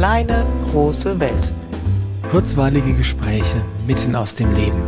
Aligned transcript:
kleine, 0.00 0.46
große 0.70 1.20
Welt. 1.20 1.52
Kurzweilige 2.30 2.94
Gespräche 2.94 3.62
mitten 3.86 4.16
aus 4.16 4.34
dem 4.34 4.50
Leben. 4.54 4.82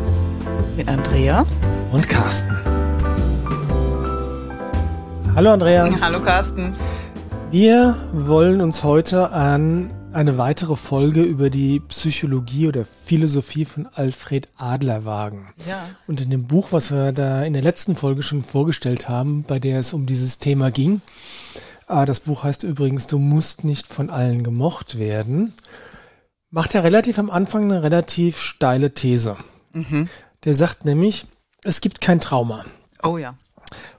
Mit 0.74 0.88
Andrea 0.88 1.44
und 1.92 2.08
Carsten. 2.08 2.58
Hallo 5.34 5.50
Andrea. 5.52 5.86
Hallo 6.00 6.18
Carsten. 6.22 6.72
Wir 7.50 7.94
wollen 8.14 8.62
uns 8.62 8.84
heute 8.84 9.32
an 9.32 9.90
eine 10.14 10.38
weitere 10.38 10.76
Folge 10.76 11.22
über 11.22 11.50
die 11.50 11.80
Psychologie 11.80 12.68
oder 12.68 12.86
Philosophie 12.86 13.66
von 13.66 13.86
Alfred 13.94 14.48
Adler 14.56 15.04
wagen. 15.04 15.52
Ja. 15.68 15.84
Und 16.06 16.22
in 16.22 16.30
dem 16.30 16.44
Buch, 16.44 16.68
was 16.70 16.90
wir 16.90 17.12
da 17.12 17.44
in 17.44 17.52
der 17.52 17.62
letzten 17.62 17.96
Folge 17.96 18.22
schon 18.22 18.44
vorgestellt 18.44 19.10
haben, 19.10 19.44
bei 19.46 19.58
der 19.58 19.78
es 19.78 19.92
um 19.92 20.06
dieses 20.06 20.38
Thema 20.38 20.70
ging, 20.70 21.02
das 22.06 22.20
Buch 22.20 22.42
heißt 22.42 22.62
übrigens, 22.62 23.06
du 23.06 23.18
musst 23.18 23.64
nicht 23.64 23.86
von 23.86 24.10
allen 24.10 24.42
gemocht 24.42 24.98
werden, 24.98 25.52
macht 26.50 26.74
er 26.74 26.84
relativ 26.84 27.18
am 27.18 27.30
Anfang 27.30 27.64
eine 27.64 27.82
relativ 27.82 28.38
steile 28.40 28.92
These. 28.94 29.36
Mhm. 29.72 30.08
Der 30.44 30.54
sagt 30.54 30.84
nämlich, 30.84 31.26
es 31.64 31.80
gibt 31.80 32.00
kein 32.00 32.20
Trauma. 32.20 32.64
Oh 33.02 33.18
ja. 33.18 33.34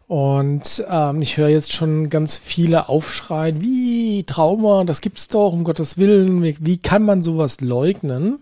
Und 0.07 0.83
ähm, 0.89 1.21
ich 1.21 1.37
höre 1.37 1.49
jetzt 1.49 1.71
schon 1.71 2.09
ganz 2.09 2.37
viele 2.37 2.89
aufschreien, 2.89 3.61
wie 3.61 4.23
Trauma, 4.25 4.83
das 4.83 5.01
gibt's 5.01 5.27
doch, 5.27 5.53
um 5.53 5.63
Gottes 5.63 5.97
Willen, 5.97 6.43
wie, 6.43 6.57
wie 6.59 6.77
kann 6.77 7.03
man 7.03 7.23
sowas 7.23 7.61
leugnen? 7.61 8.39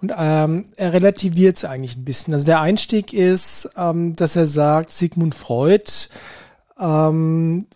Und 0.00 0.12
ähm, 0.16 0.66
er 0.76 0.92
relativiert 0.92 1.56
es 1.58 1.64
eigentlich 1.64 1.96
ein 1.96 2.04
bisschen. 2.04 2.34
Also 2.34 2.46
der 2.46 2.60
Einstieg 2.60 3.12
ist, 3.12 3.70
ähm, 3.76 4.16
dass 4.16 4.36
er 4.36 4.46
sagt, 4.46 4.90
Sigmund 4.90 5.34
Freud 5.34 5.84
ähm, 6.78 7.66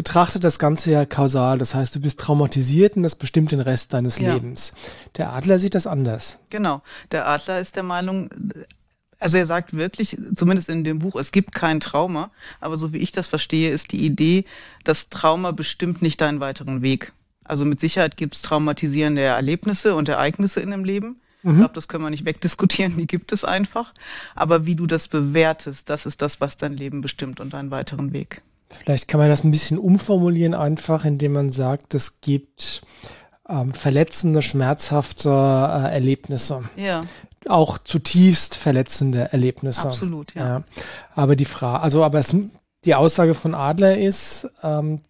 betrachtet 0.00 0.44
das 0.44 0.58
Ganze 0.58 0.92
ja 0.92 1.04
kausal. 1.04 1.58
Das 1.58 1.74
heißt, 1.74 1.94
du 1.94 2.00
bist 2.00 2.18
traumatisiert 2.20 2.96
und 2.96 3.02
das 3.02 3.16
bestimmt 3.16 3.52
den 3.52 3.60
Rest 3.60 3.92
deines 3.92 4.18
Ja. 4.18 4.32
Lebens. 4.32 4.72
Der 5.18 5.30
Adler 5.34 5.58
sieht 5.58 5.74
das 5.74 5.86
anders. 5.86 6.38
Genau. 6.48 6.80
Der 7.12 7.28
Adler 7.28 7.60
ist 7.60 7.76
der 7.76 7.82
Meinung, 7.82 8.30
also 9.18 9.36
er 9.36 9.44
sagt 9.44 9.76
wirklich, 9.76 10.16
zumindest 10.34 10.70
in 10.70 10.84
dem 10.84 11.00
Buch, 11.00 11.16
es 11.16 11.32
gibt 11.32 11.54
kein 11.54 11.80
Trauma, 11.80 12.30
aber 12.62 12.78
so 12.78 12.94
wie 12.94 12.96
ich 12.96 13.12
das 13.12 13.28
verstehe, 13.28 13.72
ist 13.72 13.92
die 13.92 14.02
Idee, 14.02 14.46
das 14.84 15.10
Trauma 15.10 15.50
bestimmt 15.50 16.00
nicht 16.00 16.22
deinen 16.22 16.40
weiteren 16.40 16.80
Weg. 16.80 17.12
Also 17.44 17.66
mit 17.66 17.78
Sicherheit 17.78 18.16
gibt 18.16 18.36
es 18.36 18.40
traumatisierende 18.40 19.20
Erlebnisse 19.20 19.94
und 19.94 20.08
Ereignisse 20.08 20.60
in 20.60 20.70
dem 20.70 20.82
Leben. 20.82 21.20
Ich 21.42 21.54
glaube, 21.54 21.74
das 21.74 21.88
können 21.88 22.04
wir 22.04 22.10
nicht 22.10 22.24
wegdiskutieren, 22.24 22.96
die 22.96 23.06
gibt 23.06 23.32
es 23.32 23.44
einfach. 23.44 23.92
Aber 24.34 24.64
wie 24.64 24.76
du 24.76 24.86
das 24.86 25.08
bewertest, 25.08 25.90
das 25.90 26.06
ist 26.06 26.22
das, 26.22 26.40
was 26.40 26.56
dein 26.56 26.72
Leben 26.72 27.02
bestimmt 27.02 27.38
und 27.38 27.52
deinen 27.52 27.70
weiteren 27.70 28.14
Weg. 28.14 28.40
Vielleicht 28.70 29.08
kann 29.08 29.20
man 29.20 29.28
das 29.28 29.44
ein 29.44 29.50
bisschen 29.50 29.78
umformulieren 29.78 30.54
einfach, 30.54 31.04
indem 31.04 31.32
man 31.32 31.50
sagt, 31.50 31.94
es 31.94 32.20
gibt 32.20 32.82
ähm, 33.48 33.74
verletzende, 33.74 34.42
schmerzhafte 34.42 35.28
äh, 35.28 35.92
Erlebnisse. 35.92 36.62
Ja, 36.76 37.02
Auch 37.48 37.78
zutiefst 37.78 38.54
verletzende 38.54 39.32
Erlebnisse. 39.32 39.88
Absolut, 39.88 40.34
ja. 40.34 40.62
Aber 41.14 41.36
die 41.36 41.44
Frage, 41.44 41.82
also 41.82 42.04
aber 42.04 42.18
es, 42.18 42.34
die 42.84 42.94
Aussage 42.94 43.34
von 43.34 43.54
Adler 43.54 43.98
ist, 43.98 44.48
ähm, 44.62 45.00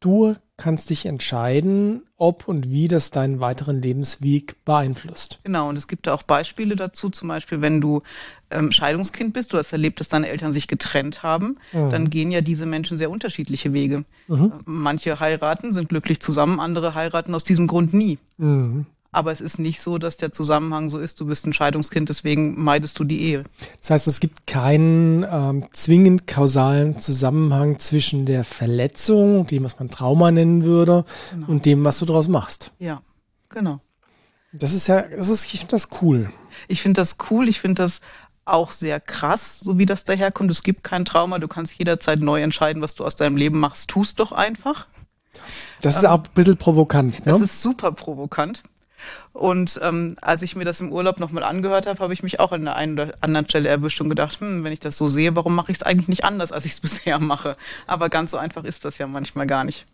du 0.00 0.34
kannst 0.56 0.90
dich 0.90 1.06
entscheiden, 1.06 2.02
ob 2.20 2.46
und 2.46 2.70
wie 2.70 2.86
das 2.86 3.10
deinen 3.10 3.40
weiteren 3.40 3.80
Lebensweg 3.80 4.62
beeinflusst. 4.64 5.40
Genau, 5.42 5.70
und 5.70 5.76
es 5.76 5.88
gibt 5.88 6.06
da 6.06 6.14
auch 6.14 6.22
Beispiele 6.22 6.76
dazu, 6.76 7.08
zum 7.08 7.28
Beispiel, 7.28 7.62
wenn 7.62 7.80
du 7.80 8.02
ähm, 8.50 8.70
Scheidungskind 8.70 9.32
bist, 9.32 9.52
du 9.52 9.58
hast 9.58 9.72
erlebt, 9.72 10.00
dass 10.00 10.08
deine 10.08 10.28
Eltern 10.28 10.52
sich 10.52 10.68
getrennt 10.68 11.22
haben, 11.22 11.56
dann 11.72 12.10
gehen 12.10 12.30
ja 12.30 12.42
diese 12.42 12.66
Menschen 12.66 12.96
sehr 12.96 13.10
unterschiedliche 13.10 13.72
Wege. 13.72 14.04
Äh, 14.28 14.50
Manche 14.66 15.18
heiraten, 15.18 15.72
sind 15.72 15.88
glücklich 15.88 16.20
zusammen, 16.20 16.60
andere 16.60 16.94
heiraten 16.94 17.34
aus 17.34 17.44
diesem 17.44 17.66
Grund 17.66 17.94
nie. 17.94 18.18
Mhm. 18.36 18.86
Aber 19.12 19.32
es 19.32 19.40
ist 19.40 19.58
nicht 19.58 19.80
so, 19.80 19.98
dass 19.98 20.18
der 20.18 20.30
Zusammenhang 20.30 20.88
so 20.88 20.98
ist, 20.98 21.18
du 21.20 21.26
bist 21.26 21.44
ein 21.44 21.52
Scheidungskind, 21.52 22.08
deswegen 22.08 22.62
meidest 22.62 22.96
du 22.98 23.04
die 23.04 23.22
Ehe. 23.22 23.44
Das 23.80 23.90
heißt, 23.90 24.06
es 24.06 24.20
gibt 24.20 24.46
keinen 24.46 25.26
ähm, 25.28 25.66
zwingend 25.72 26.28
kausalen 26.28 26.98
Zusammenhang 27.00 27.80
zwischen 27.80 28.24
der 28.24 28.44
Verletzung, 28.44 29.48
dem, 29.48 29.64
was 29.64 29.80
man 29.80 29.90
Trauma 29.90 30.30
nennen 30.30 30.62
würde, 30.62 31.04
und 31.48 31.66
dem, 31.66 31.82
was 31.84 31.98
du 31.98 32.04
daraus 32.06 32.28
machst. 32.28 32.70
Ja, 32.78 33.02
genau. 33.48 33.80
Das 34.52 34.72
ist 34.72 34.86
ja, 34.86 35.02
das 35.02 35.28
ist, 35.28 35.44
ich 35.52 35.58
finde 35.60 35.72
das 35.72 35.88
cool. 36.02 36.30
Ich 36.68 36.80
finde 36.82 37.00
das 37.00 37.16
cool, 37.30 37.48
ich 37.48 37.58
finde 37.60 37.82
das 37.82 38.00
auch 38.44 38.70
sehr 38.70 39.00
krass, 39.00 39.58
so 39.60 39.76
wie 39.78 39.86
das 39.86 40.04
daherkommt. 40.04 40.50
Es 40.52 40.62
gibt 40.62 40.84
kein 40.84 41.04
Trauma, 41.04 41.38
du 41.40 41.48
kannst 41.48 41.76
jederzeit 41.78 42.20
neu 42.20 42.42
entscheiden, 42.42 42.80
was 42.82 42.94
du 42.94 43.04
aus 43.04 43.16
deinem 43.16 43.36
Leben 43.36 43.58
machst. 43.58 43.88
Tust 43.90 44.20
doch 44.20 44.30
einfach. 44.32 44.86
Das 45.82 45.96
ist 45.96 46.04
auch 46.04 46.18
ein 46.18 46.30
bisschen 46.34 46.56
provokant. 46.56 47.16
Das 47.24 47.38
Ne? 47.38 47.44
ist 47.44 47.60
super 47.62 47.90
provokant. 47.92 48.62
Und 49.32 49.80
ähm, 49.82 50.16
als 50.20 50.42
ich 50.42 50.56
mir 50.56 50.64
das 50.64 50.80
im 50.80 50.92
Urlaub 50.92 51.20
nochmal 51.20 51.44
angehört 51.44 51.86
habe, 51.86 52.02
habe 52.02 52.12
ich 52.12 52.22
mich 52.22 52.40
auch 52.40 52.52
an 52.52 52.64
der 52.64 52.76
einen 52.76 52.94
oder 52.94 53.14
anderen 53.20 53.48
Stelle 53.48 53.68
erwischt 53.68 54.00
und 54.00 54.08
gedacht, 54.08 54.40
hm, 54.40 54.64
wenn 54.64 54.72
ich 54.72 54.80
das 54.80 54.96
so 54.96 55.08
sehe, 55.08 55.36
warum 55.36 55.54
mache 55.54 55.72
ich 55.72 55.78
es 55.78 55.82
eigentlich 55.82 56.08
nicht 56.08 56.24
anders, 56.24 56.52
als 56.52 56.64
ich 56.64 56.72
es 56.72 56.80
bisher 56.80 57.18
mache? 57.18 57.56
Aber 57.86 58.08
ganz 58.08 58.30
so 58.30 58.36
einfach 58.36 58.64
ist 58.64 58.84
das 58.84 58.98
ja 58.98 59.06
manchmal 59.06 59.46
gar 59.46 59.64
nicht. 59.64 59.86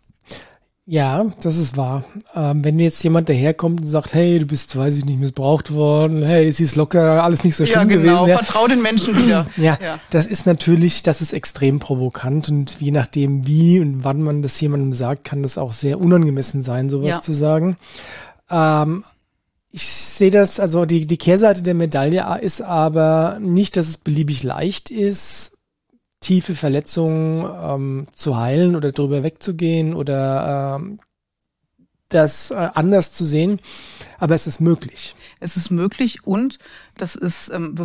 Ja, 0.89 1.33
das 1.43 1.57
ist 1.57 1.75
wahr. 1.75 2.05
Ähm, 2.33 2.63
wenn 2.63 2.79
jetzt 2.79 3.03
jemand 3.03 3.27
daherkommt 3.27 3.81
und 3.81 3.87
sagt, 3.87 4.13
hey, 4.13 4.39
du 4.39 4.45
bist, 4.45 4.73
weiß 4.73 4.97
ich 4.97 5.03
nicht, 5.03 5.19
missbraucht 5.19 5.73
worden, 5.73 6.23
hey, 6.23 6.47
es 6.47 6.61
ist 6.61 6.77
locker, 6.77 7.21
alles 7.25 7.43
nicht 7.43 7.57
so 7.57 7.65
ja, 7.65 7.73
schlimm 7.73 7.89
genau. 7.89 8.23
gewesen. 8.23 8.27
Ja, 8.29 8.37
Vertrau 8.37 8.67
den 8.69 8.81
Menschen 8.81 9.17
wieder. 9.17 9.45
ja, 9.57 9.77
ja. 9.83 9.99
das 10.11 10.27
ist 10.27 10.45
natürlich, 10.45 11.03
das 11.03 11.21
ist 11.21 11.33
extrem 11.33 11.79
provokant 11.79 12.47
und 12.47 12.79
je 12.79 12.91
nachdem, 12.91 13.45
wie 13.45 13.81
und 13.81 14.05
wann 14.05 14.21
man 14.21 14.41
das 14.41 14.61
jemandem 14.61 14.93
sagt, 14.93 15.25
kann 15.25 15.43
das 15.43 15.57
auch 15.57 15.73
sehr 15.73 15.99
unangemessen 15.99 16.61
sein, 16.61 16.89
sowas 16.89 17.09
Ja. 17.09 17.21
zu 17.21 17.33
sagen. 17.33 17.75
Ähm, 18.49 19.03
ich 19.71 19.85
sehe 19.85 20.31
das, 20.31 20.59
also 20.59 20.85
die, 20.85 21.05
die 21.05 21.17
Kehrseite 21.17 21.61
der 21.61 21.73
Medaille 21.73 22.39
ist 22.41 22.61
aber 22.61 23.37
nicht, 23.39 23.75
dass 23.75 23.87
es 23.87 23.97
beliebig 23.97 24.43
leicht 24.43 24.89
ist, 24.89 25.57
tiefe 26.21 26.55
Verletzungen 26.55 27.45
ähm, 27.61 28.07
zu 28.13 28.37
heilen 28.37 28.75
oder 28.75 28.91
drüber 28.91 29.23
wegzugehen 29.23 29.93
oder 29.93 30.77
ähm, 30.79 30.99
das 32.09 32.51
äh, 32.51 32.69
anders 32.73 33.13
zu 33.13 33.25
sehen, 33.25 33.59
aber 34.17 34.35
es 34.35 34.47
ist 34.47 34.61
möglich. 34.61 35.15
Es 35.39 35.57
ist 35.57 35.69
möglich 35.69 36.25
und 36.25 36.57
das 36.95 37.15
ist, 37.15 37.49
ähm, 37.49 37.75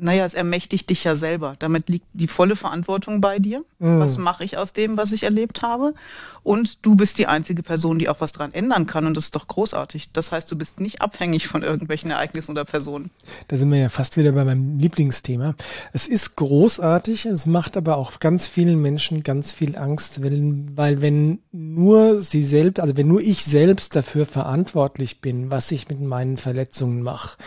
naja, 0.00 0.24
es 0.24 0.34
ermächtigt 0.34 0.88
dich 0.90 1.04
ja 1.04 1.14
selber. 1.14 1.56
Damit 1.58 1.88
liegt 1.88 2.06
die 2.12 2.28
volle 2.28 2.56
Verantwortung 2.56 3.20
bei 3.20 3.38
dir. 3.38 3.64
Was 3.78 4.18
mache 4.18 4.44
ich 4.44 4.58
aus 4.58 4.74
dem, 4.74 4.98
was 4.98 5.12
ich 5.12 5.22
erlebt 5.22 5.62
habe? 5.62 5.94
Und 6.42 6.84
du 6.84 6.96
bist 6.96 7.18
die 7.18 7.26
einzige 7.26 7.62
Person, 7.62 7.98
die 7.98 8.08
auch 8.08 8.20
was 8.20 8.32
dran 8.32 8.52
ändern 8.52 8.86
kann 8.86 9.06
und 9.06 9.16
das 9.16 9.24
ist 9.24 9.36
doch 9.36 9.48
großartig. 9.48 10.12
Das 10.12 10.32
heißt, 10.32 10.50
du 10.50 10.56
bist 10.56 10.80
nicht 10.80 11.00
abhängig 11.00 11.46
von 11.46 11.62
irgendwelchen 11.62 12.10
Ereignissen 12.10 12.50
oder 12.52 12.64
Personen. 12.64 13.10
Da 13.48 13.56
sind 13.56 13.70
wir 13.70 13.78
ja 13.78 13.88
fast 13.88 14.16
wieder 14.16 14.32
bei 14.32 14.44
meinem 14.44 14.78
Lieblingsthema. 14.78 15.54
Es 15.92 16.06
ist 16.08 16.36
großartig, 16.36 17.26
es 17.26 17.46
macht 17.46 17.76
aber 17.76 17.96
auch 17.96 18.18
ganz 18.20 18.46
vielen 18.46 18.80
Menschen 18.82 19.22
ganz 19.22 19.52
viel 19.52 19.76
Angst, 19.76 20.22
weil, 20.22 20.66
weil 20.74 21.02
wenn 21.02 21.40
nur 21.52 22.20
sie 22.20 22.42
selbst, 22.42 22.80
also 22.80 22.96
wenn 22.96 23.08
nur 23.08 23.20
ich 23.20 23.44
selbst 23.44 23.96
dafür 23.96 24.26
verantwortlich 24.26 25.20
bin, 25.20 25.50
was 25.50 25.70
ich 25.72 25.88
mit 25.88 26.00
meinen 26.00 26.36
Verletzungen 26.36 27.02
mache 27.02 27.38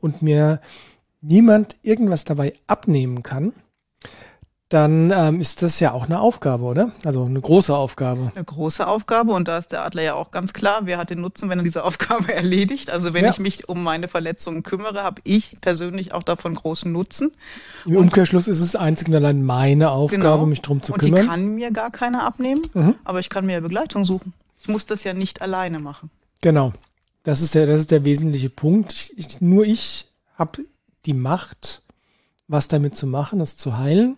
und 0.00 0.22
mir 0.22 0.60
niemand 1.22 1.76
irgendwas 1.82 2.24
dabei 2.24 2.52
abnehmen 2.66 3.22
kann, 3.22 3.52
dann 4.68 5.12
ähm, 5.14 5.38
ist 5.38 5.60
das 5.60 5.80
ja 5.80 5.92
auch 5.92 6.06
eine 6.06 6.18
Aufgabe, 6.18 6.64
oder? 6.64 6.92
Also 7.04 7.24
eine 7.26 7.38
große 7.42 7.76
Aufgabe. 7.76 8.32
Eine 8.34 8.44
große 8.44 8.86
Aufgabe 8.86 9.34
und 9.34 9.46
da 9.46 9.58
ist 9.58 9.70
der 9.70 9.84
Adler 9.84 10.02
ja 10.02 10.14
auch 10.14 10.30
ganz 10.30 10.54
klar, 10.54 10.80
wer 10.84 10.96
hat 10.96 11.10
den 11.10 11.20
Nutzen, 11.20 11.50
wenn 11.50 11.58
er 11.58 11.62
diese 11.62 11.84
Aufgabe 11.84 12.32
erledigt. 12.32 12.88
Also 12.88 13.12
wenn 13.12 13.24
Ja. 13.26 13.30
ich 13.30 13.38
mich 13.38 13.68
um 13.68 13.82
meine 13.82 14.08
Verletzungen 14.08 14.62
kümmere, 14.62 15.02
habe 15.02 15.20
ich 15.24 15.58
persönlich 15.60 16.14
auch 16.14 16.22
davon 16.22 16.54
großen 16.54 16.90
Nutzen. 16.90 17.32
Im 17.84 17.96
Umkehrschluss 17.96 18.48
ist 18.48 18.60
es 18.60 18.74
einzig 18.74 19.08
und 19.08 19.14
allein 19.14 19.44
meine 19.44 19.90
Aufgabe, 19.90 20.46
mich 20.46 20.62
drum 20.62 20.82
zu 20.82 20.94
Genau. 20.94 21.04
und 21.04 21.10
kümmern. 21.10 21.20
Mhm. 21.20 21.28
die 21.28 21.28
kann 21.28 21.54
mir 21.54 21.70
gar 21.70 21.90
keiner 21.90 22.24
abnehmen, 22.24 22.62
aber 23.04 23.20
ich 23.20 23.28
kann 23.28 23.44
mir 23.44 23.52
ja 23.52 23.60
Begleitung 23.60 24.06
suchen. 24.06 24.32
Ich 24.58 24.68
muss 24.68 24.86
das 24.86 25.04
ja 25.04 25.12
nicht 25.12 25.42
alleine 25.42 25.80
machen. 25.80 26.10
Genau. 26.40 26.72
Das 27.24 27.42
ist 27.42 27.54
der, 27.54 27.66
das 27.66 27.78
ist 27.80 27.90
der 27.90 28.06
wesentliche 28.06 28.48
Punkt. 28.48 29.12
Ich, 29.16 29.40
nur 29.42 29.64
ich 29.66 30.06
habe 30.34 30.64
die 31.06 31.14
Macht, 31.14 31.82
was 32.48 32.68
damit 32.68 32.96
zu 32.96 33.06
machen, 33.06 33.40
es 33.40 33.56
zu 33.56 33.78
heilen, 33.78 34.16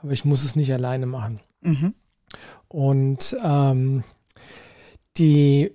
aber 0.00 0.12
ich 0.12 0.24
muss 0.24 0.44
es 0.44 0.56
nicht 0.56 0.72
alleine 0.72 1.06
machen. 1.06 1.40
Mhm. 1.60 1.94
Und 2.68 3.36
ähm, 3.42 4.04
die, 5.16 5.72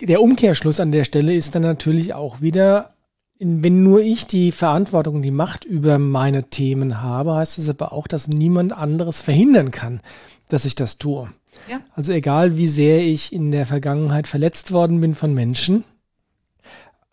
der 0.00 0.22
Umkehrschluss 0.22 0.80
an 0.80 0.92
der 0.92 1.04
Stelle 1.04 1.34
ist 1.34 1.54
dann 1.54 1.62
natürlich 1.62 2.14
auch 2.14 2.40
wieder, 2.40 2.94
wenn 3.38 3.82
nur 3.82 4.00
ich 4.00 4.26
die 4.26 4.50
Verantwortung 4.50 5.16
und 5.16 5.22
die 5.22 5.30
Macht 5.30 5.64
über 5.64 5.98
meine 5.98 6.50
Themen 6.50 7.00
habe, 7.00 7.34
heißt 7.34 7.58
es 7.58 7.68
aber 7.68 7.92
auch, 7.92 8.08
dass 8.08 8.28
niemand 8.28 8.72
anderes 8.72 9.22
verhindern 9.22 9.70
kann, 9.70 10.00
dass 10.48 10.64
ich 10.64 10.74
das 10.74 10.98
tue. 10.98 11.32
Ja. 11.70 11.80
Also 11.94 12.12
egal, 12.12 12.56
wie 12.56 12.68
sehr 12.68 13.00
ich 13.00 13.32
in 13.32 13.50
der 13.50 13.66
Vergangenheit 13.66 14.26
verletzt 14.26 14.72
worden 14.72 15.00
bin 15.00 15.14
von 15.14 15.34
Menschen, 15.34 15.84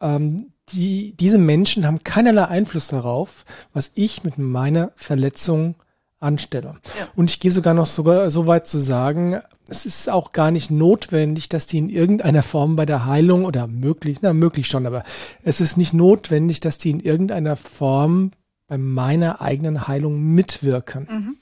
ähm, 0.02 0.52
die, 0.70 1.14
diese 1.18 1.38
Menschen 1.38 1.86
haben 1.86 2.04
keinerlei 2.04 2.46
Einfluss 2.46 2.88
darauf, 2.88 3.46
was 3.74 3.92
ich 3.96 4.24
mit 4.24 4.38
meiner 4.38 4.92
Verletzung 4.96 5.76
anstelle. 6.20 6.76
Ja. 7.00 7.08
Und 7.16 7.30
ich 7.30 7.40
gehe 7.40 7.52
sogar 7.52 7.74
noch 7.74 7.86
sogar 7.86 8.32
so 8.32 8.48
weit 8.48 8.68
zu 8.68 8.80
sagen, 8.80 9.40
es 9.68 9.86
ist 9.86 10.10
auch 10.10 10.32
gar 10.32 10.52
nicht 10.52 10.72
notwendig, 10.72 11.50
dass 11.50 11.68
die 11.68 11.78
in 11.78 11.90
irgendeiner 11.90 12.44
Form 12.44 12.76
bei 12.76 12.86
der 12.86 13.06
Heilung 13.06 13.46
oder 13.46 13.68
möglich, 13.68 14.20
na 14.22 14.34
möglich 14.34 14.68
schon, 14.68 14.86
aber 14.86 15.04
es 15.44 15.62
ist 15.62 15.78
nicht 15.78 15.94
notwendig, 15.94 16.60
dass 16.60 16.78
die 16.78 16.90
in 16.90 17.00
irgendeiner 17.00 17.56
Form 17.56 18.32
bei 18.68 18.78
meiner 18.78 19.42
eigenen 19.42 19.88
Heilung 19.88 20.20
mitwirken. 20.34 21.08
Mhm. 21.10 21.38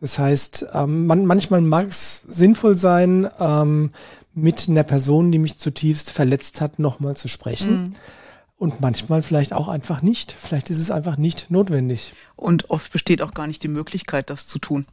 Das 0.00 0.18
heißt, 0.18 0.66
ähm, 0.74 1.06
man, 1.06 1.26
manchmal 1.26 1.60
mag 1.60 1.88
es 1.88 2.22
sinnvoll 2.28 2.76
sein, 2.76 3.28
ähm, 3.40 3.90
mit 4.34 4.68
einer 4.68 4.84
Person, 4.84 5.32
die 5.32 5.38
mich 5.38 5.58
zutiefst 5.58 6.12
verletzt 6.12 6.60
hat, 6.60 6.78
nochmal 6.78 7.16
zu 7.16 7.28
sprechen. 7.28 7.82
Mhm. 7.82 7.94
Und 8.58 8.80
manchmal 8.80 9.22
vielleicht 9.22 9.52
auch 9.52 9.68
einfach 9.68 10.02
nicht. 10.02 10.32
Vielleicht 10.32 10.68
ist 10.68 10.80
es 10.80 10.90
einfach 10.90 11.16
nicht 11.16 11.48
notwendig. 11.48 12.14
Und 12.34 12.70
oft 12.70 12.92
besteht 12.92 13.22
auch 13.22 13.32
gar 13.32 13.46
nicht 13.46 13.62
die 13.62 13.68
Möglichkeit, 13.68 14.30
das 14.30 14.48
zu 14.48 14.58
tun. 14.58 14.84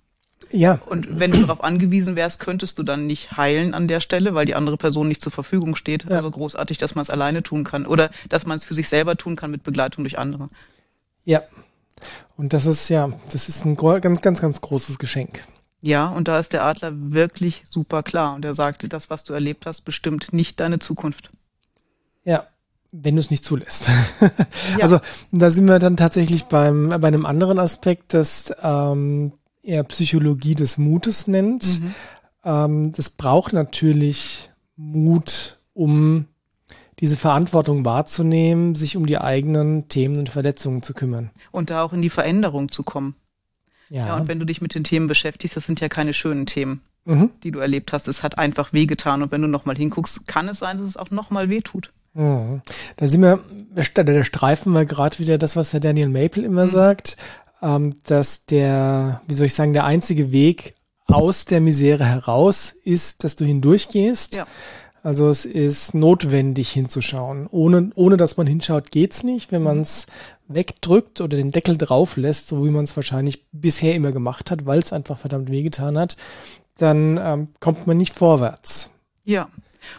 Ja. 0.52 0.80
Und 0.86 1.20
wenn 1.20 1.32
du 1.32 1.40
darauf 1.40 1.64
angewiesen 1.64 2.16
wärst, 2.16 2.40
könntest 2.40 2.78
du 2.78 2.84
dann 2.84 3.08
nicht 3.08 3.38
heilen 3.38 3.74
an 3.74 3.88
der 3.88 4.02
Stelle, 4.02 4.36
weil 4.36 4.46
die 4.46 4.54
andere 4.54 4.78
Person 4.78 5.08
nicht 5.08 5.22
zur 5.22 5.32
Verfügung 5.32 5.76
steht. 5.76 6.04
Ja. 6.04 6.18
Also 6.18 6.30
großartig, 6.30 6.78
dass 6.78 6.94
man 6.94 7.02
es 7.02 7.10
alleine 7.10 7.42
tun 7.42 7.64
kann 7.64 7.88
oder 7.88 8.12
dass 8.30 8.46
man 8.46 8.56
es 8.56 8.66
für 8.66 8.76
sich 8.76 8.88
selber 8.88 9.18
tun 9.18 9.36
kann 9.36 9.50
mit 9.50 9.64
Begleitung 9.64 10.04
durch 10.04 10.20
andere. 10.20 10.50
Ja. 11.24 11.42
Und 12.38 12.54
das 12.54 12.68
ist 12.68 12.90
ja, 12.90 13.12
das 13.32 13.50
ist 13.50 13.66
ein 13.66 13.76
ganz, 13.78 14.22
ganz, 14.22 14.42
ganz 14.42 14.62
großes 14.62 15.00
Geschenk. 15.00 15.40
Ja, 15.82 16.08
und 16.08 16.28
da 16.28 16.40
ist 16.40 16.54
der 16.54 16.66
Adler 16.66 16.92
wirklich 16.94 17.64
super 17.68 18.04
klar. 18.04 18.36
Und 18.36 18.46
er 18.46 18.54
sagt, 18.54 18.92
das, 18.94 19.10
was 19.10 19.24
du 19.24 19.34
erlebt 19.34 19.66
hast, 19.66 19.82
bestimmt 19.82 20.34
nicht 20.34 20.60
deine 20.60 20.78
Zukunft. 20.78 21.32
Ja, 22.24 22.48
wenn 23.02 23.16
du 23.16 23.20
es 23.20 23.30
nicht 23.30 23.46
zulässt. 23.46 23.90
ja. 24.22 24.30
Also 24.82 25.00
da 25.32 25.50
sind 25.50 25.68
wir 25.68 25.80
dann 25.80 25.98
tatsächlich 25.98 26.46
beim, 26.46 26.88
bei 26.88 27.08
einem 27.08 27.26
anderen 27.26 27.60
Aspekt, 27.60 28.14
das 28.14 28.54
ähm, 28.62 29.34
er 29.64 29.84
Psychologie 29.84 30.56
des 30.56 30.78
Mutes 30.78 31.28
nennt. 31.28 31.82
Mhm. 31.82 31.96
Ähm, 32.44 32.92
das 32.94 33.10
braucht 33.10 33.54
natürlich 33.54 34.52
Mut, 34.76 35.60
um 35.74 36.26
diese 37.00 37.18
Verantwortung 37.18 37.84
wahrzunehmen, 37.84 38.76
sich 38.76 38.96
um 38.96 39.06
die 39.06 39.18
eigenen 39.18 39.90
Themen 39.90 40.18
und 40.18 40.30
Verletzungen 40.30 40.82
zu 40.82 40.94
kümmern. 40.94 41.32
Und 41.52 41.70
da 41.70 41.84
auch 41.84 41.92
in 41.92 42.02
die 42.02 42.10
Veränderung 42.10 42.72
zu 42.72 42.84
kommen. 42.84 43.16
Ja. 43.90 44.08
ja 44.08 44.16
und 44.16 44.28
wenn 44.28 44.40
du 44.40 44.46
dich 44.46 44.62
mit 44.62 44.74
den 44.76 44.84
Themen 44.84 45.08
beschäftigst, 45.08 45.58
das 45.58 45.66
sind 45.66 45.82
ja 45.82 45.90
keine 45.90 46.14
schönen 46.14 46.46
Themen, 46.46 46.82
mhm. 47.04 47.32
die 47.44 47.52
du 47.52 47.60
erlebt 47.60 47.92
hast. 47.92 48.08
Es 48.08 48.24
hat 48.24 48.38
einfach 48.38 48.72
wehgetan. 48.72 49.22
Und 49.22 49.32
wenn 49.32 49.42
du 49.42 49.48
nochmal 49.48 49.76
hinguckst, 49.76 50.28
kann 50.28 50.48
es 50.48 50.60
sein, 50.60 50.78
dass 50.78 50.88
es 50.88 50.98
auch 50.98 51.12
nochmal 51.12 51.50
wehtut. 51.50 51.92
Mhm. 52.16 52.62
Da 52.96 53.08
sind 53.08 53.22
wir, 53.22 53.40
da 53.76 54.24
streifen 54.24 54.74
wir 54.74 54.86
gerade 54.86 55.20
wieder 55.20 55.38
das, 55.38 55.56
was 55.56 55.74
Herr 55.74 55.82
Daniel 55.82 56.10
Maple 56.10 56.44
immer 56.44 56.66
mhm. 56.66 56.70
sagt, 56.70 57.18
ähm, 57.62 57.94
dass 58.08 58.46
der, 58.46 59.22
wie 59.28 59.34
soll 59.34 59.48
ich 59.48 59.54
sagen, 59.54 59.74
der 59.74 59.84
einzige 59.84 60.32
Weg 60.32 60.76
aus 61.08 61.46
der 61.46 61.62
Misere 61.62 62.06
heraus 62.06 62.74
ist, 62.84 63.24
dass 63.24 63.36
du 63.36 63.46
hindurchgehst. 63.46 64.38
Ja. 64.38 64.48
Also 65.04 65.30
es 65.30 65.46
ist 65.46 65.94
notwendig 65.94 66.72
hinzuschauen. 66.72 67.48
Ohne, 67.52 67.92
ohne 67.94 68.18
dass 68.18 68.38
man 68.38 68.48
hinschaut, 68.48 68.90
geht's 68.90 69.24
nicht. 69.24 69.52
Wenn 69.52 69.62
man 69.62 69.82
es 69.82 70.08
wegdrückt 70.48 71.22
oder 71.22 71.38
den 71.38 71.52
Deckel 71.52 71.78
drauf 71.78 72.18
lässt, 72.18 72.48
so 72.48 72.66
wie 72.66 72.72
man 72.72 72.86
es 72.86 72.96
wahrscheinlich 72.96 73.46
bisher 73.52 73.94
immer 73.94 74.12
gemacht 74.12 74.50
hat, 74.50 74.66
weil 74.66 74.80
es 74.80 74.94
einfach 74.94 75.18
verdammt 75.18 75.52
wehgetan 75.52 75.98
hat, 75.98 76.18
dann 76.78 77.20
ähm, 77.22 77.48
kommt 77.60 77.86
man 77.86 77.98
nicht 77.98 78.16
vorwärts. 78.16 78.92
Ja, 79.24 79.50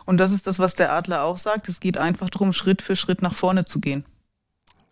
und 0.05 0.19
das 0.19 0.33
ist 0.33 0.47
das, 0.47 0.59
was 0.59 0.75
der 0.75 0.93
Adler 0.93 1.25
auch 1.25 1.37
sagt. 1.37 1.69
Es 1.69 1.81
geht 1.81 1.99
einfach 1.99 2.31
darum, 2.31 2.53
Schritt 2.53 2.83
für 2.83 2.97
Schritt 2.97 3.23
nach 3.23 3.35
vorne 3.35 3.65
zu 3.65 3.81
gehen. 3.81 4.05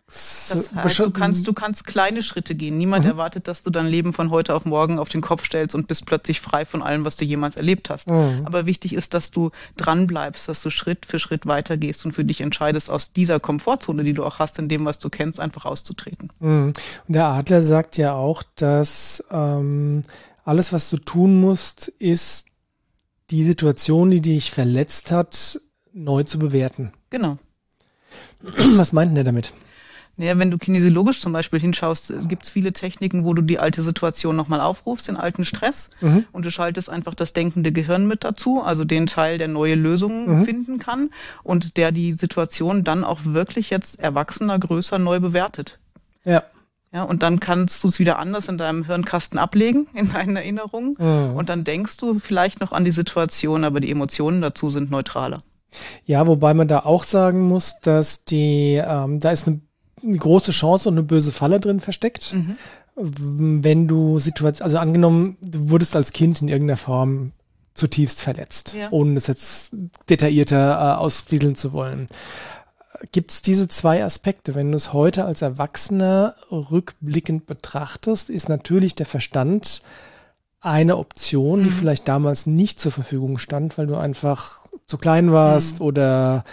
Das 0.07 0.71
heißt, 0.75 0.99
du 0.99 1.09
kannst, 1.09 1.47
du 1.47 1.53
kannst 1.53 1.87
kleine 1.87 2.21
Schritte 2.21 2.53
gehen. 2.53 2.77
Niemand 2.77 3.05
mhm. 3.05 3.11
erwartet, 3.11 3.47
dass 3.47 3.63
du 3.63 3.71
dein 3.71 3.87
Leben 3.87 4.13
von 4.13 4.29
heute 4.29 4.53
auf 4.53 4.63
morgen 4.63 4.99
auf 4.99 5.09
den 5.09 5.21
Kopf 5.21 5.45
stellst 5.45 5.73
und 5.73 5.87
bist 5.87 6.05
plötzlich 6.05 6.41
frei 6.41 6.63
von 6.63 6.83
allem, 6.83 7.05
was 7.05 7.15
du 7.15 7.25
jemals 7.25 7.55
erlebt 7.55 7.89
hast. 7.89 8.09
Mhm. 8.09 8.43
Aber 8.45 8.67
wichtig 8.67 8.93
ist, 8.93 9.15
dass 9.15 9.31
du 9.31 9.49
dran 9.77 10.05
bleibst, 10.05 10.47
dass 10.47 10.61
du 10.61 10.69
Schritt 10.69 11.07
für 11.07 11.17
Schritt 11.17 11.47
weitergehst 11.47 12.05
und 12.05 12.11
für 12.11 12.23
dich 12.23 12.41
entscheidest, 12.41 12.91
aus 12.91 13.13
dieser 13.13 13.39
Komfortzone, 13.39 14.03
die 14.03 14.13
du 14.13 14.23
auch 14.23 14.37
hast, 14.37 14.59
in 14.59 14.69
dem, 14.69 14.85
was 14.85 14.99
du 14.99 15.09
kennst, 15.09 15.39
einfach 15.39 15.65
auszutreten. 15.65 16.31
Mhm. 16.39 16.73
Und 17.07 17.13
der 17.13 17.25
Adler 17.25 17.63
sagt 17.63 17.97
ja 17.97 18.13
auch, 18.13 18.43
dass 18.55 19.23
ähm, 19.31 20.03
alles, 20.43 20.71
was 20.71 20.91
du 20.91 20.97
tun 20.97 21.41
musst, 21.41 21.87
ist 21.87 22.49
die 23.31 23.43
Situation, 23.43 24.11
die 24.11 24.21
dich 24.21 24.51
verletzt 24.51 25.11
hat, 25.11 25.59
neu 25.93 26.23
zu 26.23 26.39
bewerten. 26.39 26.91
Genau. 27.09 27.37
Was 28.75 28.93
meint 28.93 29.09
denn 29.09 29.15
der 29.15 29.23
damit? 29.23 29.53
Naja, 30.17 30.37
wenn 30.39 30.49
du 30.49 30.57
kinesiologisch 30.57 31.19
zum 31.19 31.33
Beispiel 31.33 31.59
hinschaust, 31.59 32.13
gibt 32.29 32.43
es 32.43 32.49
viele 32.49 32.71
Techniken, 32.71 33.25
wo 33.25 33.33
du 33.33 33.41
die 33.41 33.59
alte 33.59 33.81
Situation 33.81 34.35
nochmal 34.35 34.61
aufrufst, 34.61 35.09
den 35.09 35.17
alten 35.17 35.43
Stress, 35.43 35.89
mhm. 35.99 36.25
und 36.31 36.45
du 36.45 36.51
schaltest 36.51 36.89
einfach 36.89 37.15
das 37.15 37.33
denkende 37.33 37.73
Gehirn 37.73 38.07
mit 38.07 38.23
dazu, 38.23 38.63
also 38.63 38.85
den 38.85 39.07
Teil, 39.07 39.37
der 39.37 39.49
neue 39.49 39.75
Lösungen 39.75 40.39
mhm. 40.39 40.45
finden 40.45 40.79
kann 40.79 41.09
und 41.43 41.75
der 41.75 41.91
die 41.91 42.13
Situation 42.13 42.85
dann 42.85 43.03
auch 43.03 43.19
wirklich 43.25 43.69
jetzt 43.69 43.99
erwachsener, 43.99 44.57
größer 44.57 44.99
neu 44.99 45.19
bewertet. 45.19 45.79
Ja. 46.23 46.43
Ja, 46.95 47.03
und 47.03 47.21
dann 47.21 47.39
kannst 47.39 47.83
du 47.83 47.89
es 47.89 47.99
wieder 47.99 48.17
anders 48.17 48.47
in 48.47 48.57
deinem 48.57 48.85
Hirnkasten 48.85 49.37
ablegen, 49.37 49.87
in 49.93 50.11
deinen 50.11 50.35
Erinnerungen. 50.35 50.95
Mhm. 50.97 51.35
Und 51.35 51.49
dann 51.49 51.63
denkst 51.63 51.97
du 51.97 52.19
vielleicht 52.19 52.61
noch 52.61 52.71
an 52.71 52.85
die 52.85 52.91
Situation, 52.91 53.63
aber 53.63 53.81
die 53.81 53.91
Emotionen 53.91 54.41
dazu 54.41 54.69
sind 54.69 54.89
neutraler. 54.89 55.41
Ja, 56.05 56.25
wobei 56.25 56.53
man 56.53 56.69
da 56.69 56.79
auch 56.79 57.03
sagen 57.03 57.47
muss, 57.47 57.81
dass 57.81 58.23
die, 58.23 58.81
ähm, 58.81 59.19
da 59.19 59.31
ist 59.31 59.47
eine 59.47 59.59
eine 60.03 60.17
große 60.17 60.51
Chance 60.51 60.89
und 60.89 60.95
eine 60.95 61.03
böse 61.03 61.31
Falle 61.31 61.59
drin 61.59 61.79
versteckt. 61.79 62.33
Mhm. 62.33 62.57
Wenn 62.95 63.87
du 63.87 64.19
Situation, 64.19 64.63
also 64.63 64.77
angenommen, 64.77 65.37
du 65.41 65.69
wurdest 65.69 65.95
als 65.95 66.13
Kind 66.13 66.41
in 66.41 66.47
irgendeiner 66.47 66.77
Form 66.77 67.33
zutiefst 67.73 68.21
verletzt, 68.21 68.73
ja. 68.73 68.87
ohne 68.91 69.15
das 69.15 69.27
jetzt 69.27 69.75
detaillierter 70.09 70.95
äh, 70.95 70.97
ausfieseln 70.97 71.55
zu 71.55 71.73
wollen. 71.73 72.07
Gibt 73.11 73.31
es 73.31 73.41
diese 73.41 73.67
zwei 73.67 74.03
Aspekte? 74.03 74.55
Wenn 74.55 74.71
du 74.71 74.77
es 74.77 74.93
heute 74.93 75.25
als 75.25 75.41
Erwachsener 75.41 76.35
rückblickend 76.51 77.45
betrachtest, 77.45 78.29
ist 78.29 78.49
natürlich 78.49 78.95
der 78.95 79.05
Verstand 79.05 79.81
eine 80.61 80.97
Option, 80.97 81.63
die 81.63 81.69
mhm. 81.69 81.73
vielleicht 81.73 82.07
damals 82.07 82.47
nicht 82.47 82.79
zur 82.79 82.91
Verfügung 82.91 83.37
stand, 83.37 83.77
weil 83.77 83.87
du 83.87 83.95
einfach 83.95 84.67
zu 84.85 84.97
klein 84.97 85.31
warst 85.31 85.79
mhm. 85.79 85.85
oder 85.85 86.43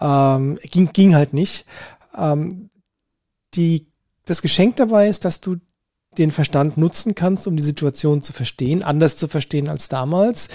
ähm, 0.00 0.58
ging, 0.62 0.92
ging 0.92 1.14
halt 1.14 1.34
nicht. 1.34 1.66
Ähm, 2.16 2.70
die, 3.54 3.86
das 4.24 4.42
Geschenk 4.42 4.76
dabei 4.76 5.08
ist, 5.08 5.24
dass 5.24 5.40
du 5.40 5.56
den 6.18 6.32
Verstand 6.32 6.76
nutzen 6.76 7.14
kannst, 7.14 7.46
um 7.46 7.56
die 7.56 7.62
Situation 7.62 8.20
zu 8.20 8.32
verstehen, 8.32 8.82
anders 8.82 9.16
zu 9.16 9.28
verstehen 9.28 9.68
als 9.68 9.88
damals. 9.88 10.48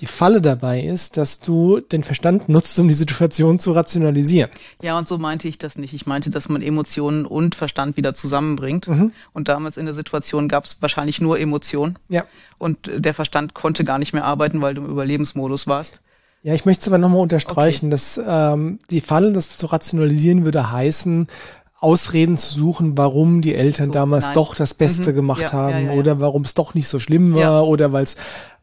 Die 0.00 0.06
Falle 0.06 0.40
dabei 0.40 0.80
ist, 0.80 1.18
dass 1.18 1.38
du 1.38 1.80
den 1.80 2.02
Verstand 2.02 2.48
nutzt, 2.48 2.78
um 2.78 2.88
die 2.88 2.94
Situation 2.94 3.58
zu 3.58 3.72
rationalisieren. 3.72 4.50
Ja, 4.80 4.96
und 4.96 5.06
so 5.06 5.18
meinte 5.18 5.48
ich 5.48 5.58
das 5.58 5.76
nicht. 5.76 5.92
Ich 5.92 6.06
meinte, 6.06 6.30
dass 6.30 6.48
man 6.48 6.62
Emotionen 6.62 7.26
und 7.26 7.54
Verstand 7.54 7.96
wieder 7.98 8.14
zusammenbringt. 8.14 8.88
Mhm. 8.88 9.12
Und 9.34 9.48
damals 9.48 9.76
in 9.76 9.84
der 9.84 9.94
Situation 9.94 10.48
gab 10.48 10.64
es 10.64 10.78
wahrscheinlich 10.80 11.20
nur 11.20 11.38
Emotionen. 11.38 11.98
Ja. 12.08 12.24
Und 12.58 12.90
der 12.92 13.12
Verstand 13.12 13.52
konnte 13.54 13.84
gar 13.84 13.98
nicht 13.98 14.14
mehr 14.14 14.24
arbeiten, 14.24 14.62
weil 14.62 14.74
du 14.74 14.82
im 14.82 14.90
Überlebensmodus 14.90 15.66
warst. 15.66 16.00
Ja, 16.42 16.54
ich 16.54 16.64
möchte 16.64 16.80
es 16.80 16.88
aber 16.88 16.98
nochmal 16.98 17.20
unterstreichen, 17.20 17.86
okay. 17.86 17.90
dass 17.90 18.20
ähm, 18.26 18.80
die 18.90 19.00
Falle, 19.00 19.32
das 19.32 19.56
zu 19.56 19.66
rationalisieren, 19.66 20.44
würde 20.44 20.72
heißen, 20.72 21.28
Ausreden 21.82 22.38
zu 22.38 22.54
suchen, 22.54 22.96
warum 22.96 23.42
die 23.42 23.54
Eltern 23.54 23.86
so, 23.86 23.92
damals 23.92 24.26
nein. 24.26 24.34
doch 24.34 24.54
das 24.54 24.74
Beste 24.74 25.10
mhm. 25.10 25.16
gemacht 25.16 25.42
ja, 25.42 25.52
haben 25.52 25.86
ja, 25.86 25.92
ja, 25.92 25.98
oder 25.98 26.20
warum 26.20 26.42
es 26.42 26.54
doch 26.54 26.74
nicht 26.74 26.88
so 26.88 26.98
schlimm 26.98 27.34
war 27.34 27.66
oder 27.66 27.92
weil 27.92 28.04
es 28.04 28.14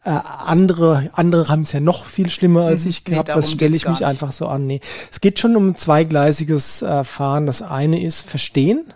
äh, 0.03 0.11
andere 0.11 1.09
andere 1.13 1.49
haben 1.49 1.61
es 1.61 1.73
ja 1.73 1.81
noch 1.81 2.05
viel 2.05 2.29
schlimmer 2.29 2.63
als 2.63 2.85
mhm. 2.85 2.89
ich 2.89 3.03
gehabt. 3.03 3.27
Nee, 3.27 3.35
das 3.35 3.51
stelle 3.51 3.75
ich 3.75 3.87
mich 3.87 4.05
einfach 4.05 4.31
so 4.31 4.47
an. 4.47 4.65
Nee, 4.65 4.79
es 5.11 5.19
geht 5.19 5.39
schon 5.39 5.55
um 5.55 5.69
ein 5.69 5.75
zweigleisiges 5.75 6.81
äh, 6.81 7.03
Fahren. 7.03 7.45
Das 7.45 7.61
eine 7.61 8.01
ist 8.01 8.21
verstehen 8.21 8.93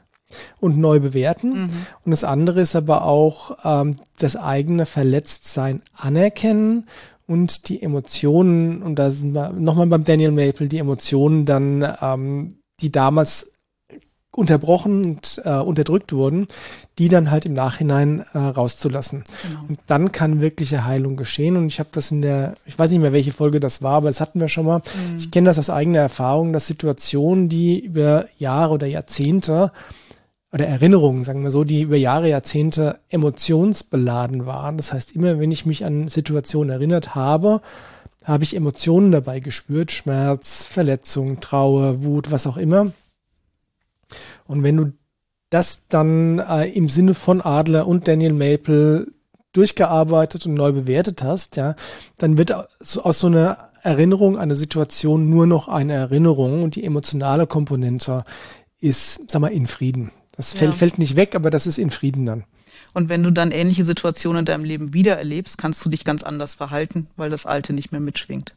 und 0.59 0.77
neu 0.77 0.99
bewerten. 0.99 1.63
Mhm. 1.63 1.69
Und 2.05 2.11
das 2.11 2.23
andere 2.23 2.61
ist 2.61 2.75
aber 2.75 3.03
auch 3.03 3.57
ähm, 3.65 3.97
das 4.17 4.35
eigene 4.35 4.85
Verletztsein 4.85 5.81
anerkennen 5.95 6.87
und 7.27 7.69
die 7.69 7.81
Emotionen, 7.81 8.81
und 8.81 8.95
da 8.95 9.11
sind 9.11 9.33
wir 9.33 9.49
nochmal 9.49 9.87
beim 9.87 10.03
Daniel 10.03 10.31
Maple, 10.31 10.67
die 10.67 10.79
Emotionen 10.79 11.45
dann, 11.45 11.95
ähm, 12.01 12.57
die 12.81 12.91
damals 12.91 13.52
unterbrochen 14.35 15.03
und 15.05 15.41
äh, 15.45 15.59
unterdrückt 15.59 16.13
wurden, 16.13 16.47
die 16.97 17.07
dann 17.07 17.31
halt 17.31 17.45
im 17.45 17.53
Nachhinein 17.53 18.25
äh, 18.33 18.37
rauszulassen. 18.37 19.23
Genau. 19.47 19.65
Und 19.69 19.79
dann 19.87 20.11
kann 20.11 20.41
wirkliche 20.41 20.85
Heilung 20.85 21.15
geschehen. 21.15 21.55
Und 21.55 21.67
ich 21.67 21.79
habe 21.79 21.89
das 21.91 22.11
in 22.11 22.21
der, 22.21 22.55
ich 22.65 22.77
weiß 22.77 22.89
nicht 22.91 22.99
mehr, 22.99 23.13
welche 23.13 23.31
Folge 23.31 23.59
das 23.59 23.81
war, 23.81 23.93
aber 23.97 24.09
das 24.09 24.21
hatten 24.21 24.39
wir 24.39 24.49
schon 24.49 24.65
mal. 24.65 24.79
Mhm. 24.79 25.17
Ich 25.17 25.31
kenne 25.31 25.45
das 25.45 25.59
aus 25.59 25.69
eigener 25.69 25.99
Erfahrung, 25.99 26.53
dass 26.53 26.67
Situationen, 26.67 27.49
die 27.49 27.79
über 27.79 28.25
Jahre 28.37 28.73
oder 28.73 28.87
Jahrzehnte 28.87 29.71
oder 30.51 30.67
Erinnerungen, 30.67 31.23
sagen 31.23 31.43
wir 31.43 31.51
so, 31.51 31.63
die 31.63 31.81
über 31.81 31.97
Jahre, 31.97 32.29
Jahrzehnte 32.29 32.99
emotionsbeladen 33.09 34.45
waren. 34.45 34.77
Das 34.77 34.93
heißt, 34.93 35.15
immer 35.15 35.39
wenn 35.39 35.51
ich 35.51 35.65
mich 35.65 35.83
an 35.85 36.07
Situationen 36.07 36.71
erinnert 36.71 37.15
habe, 37.15 37.61
habe 38.23 38.43
ich 38.43 38.55
Emotionen 38.55 39.11
dabei 39.11 39.39
gespürt, 39.39 39.91
Schmerz, 39.91 40.63
Verletzung, 40.63 41.39
Trauer, 41.39 42.03
Wut, 42.03 42.31
was 42.31 42.47
auch 42.47 42.57
immer. 42.57 42.91
Und 44.45 44.63
wenn 44.63 44.77
du 44.77 44.93
das 45.49 45.87
dann 45.87 46.39
äh, 46.39 46.69
im 46.69 46.89
Sinne 46.89 47.13
von 47.13 47.41
Adler 47.41 47.87
und 47.87 48.07
Daniel 48.07 48.33
Maple 48.33 49.07
durchgearbeitet 49.53 50.45
und 50.45 50.55
neu 50.55 50.71
bewertet 50.71 51.21
hast, 51.23 51.57
ja, 51.57 51.75
dann 52.17 52.37
wird 52.37 52.51
aus 52.51 53.19
so 53.19 53.27
einer 53.27 53.69
Erinnerung, 53.83 54.37
eine 54.37 54.55
Situation 54.55 55.29
nur 55.29 55.45
noch 55.45 55.67
eine 55.67 55.93
Erinnerung 55.93 56.63
und 56.63 56.75
die 56.75 56.83
emotionale 56.83 57.45
Komponente 57.45 58.23
ist, 58.79 59.29
sag 59.29 59.41
mal, 59.41 59.49
in 59.49 59.67
Frieden. 59.67 60.11
Das 60.35 60.53
fällt, 60.53 60.71
ja. 60.71 60.77
fällt 60.77 60.97
nicht 60.97 61.15
weg, 61.15 61.35
aber 61.35 61.49
das 61.49 61.67
ist 61.67 61.77
in 61.77 61.91
Frieden 61.91 62.25
dann. 62.25 62.45
Und 62.93 63.09
wenn 63.09 63.23
du 63.23 63.31
dann 63.31 63.51
ähnliche 63.51 63.83
Situationen 63.83 64.39
in 64.39 64.45
deinem 64.45 64.63
Leben 64.63 64.93
wieder 64.93 65.17
erlebst, 65.17 65.57
kannst 65.57 65.83
du 65.85 65.89
dich 65.89 66.05
ganz 66.05 66.23
anders 66.23 66.53
verhalten, 66.53 67.07
weil 67.15 67.29
das 67.29 67.45
Alte 67.45 67.73
nicht 67.73 67.91
mehr 67.91 68.01
mitschwingt. 68.01 68.55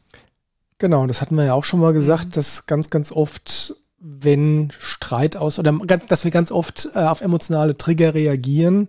Genau, 0.79 1.07
das 1.07 1.21
hatten 1.21 1.35
wir 1.35 1.45
ja 1.45 1.53
auch 1.53 1.63
schon 1.63 1.79
mal 1.79 1.93
gesagt, 1.93 2.27
mhm. 2.27 2.31
dass 2.31 2.65
ganz, 2.65 2.89
ganz 2.89 3.11
oft, 3.11 3.75
wenn 3.99 4.71
Streit 4.77 5.37
aus 5.37 5.59
oder 5.59 5.71
dass 6.07 6.23
wir 6.23 6.31
ganz 6.31 6.51
oft 6.51 6.89
äh, 6.93 6.99
auf 6.99 7.21
emotionale 7.21 7.77
Trigger 7.77 8.13
reagieren 8.13 8.87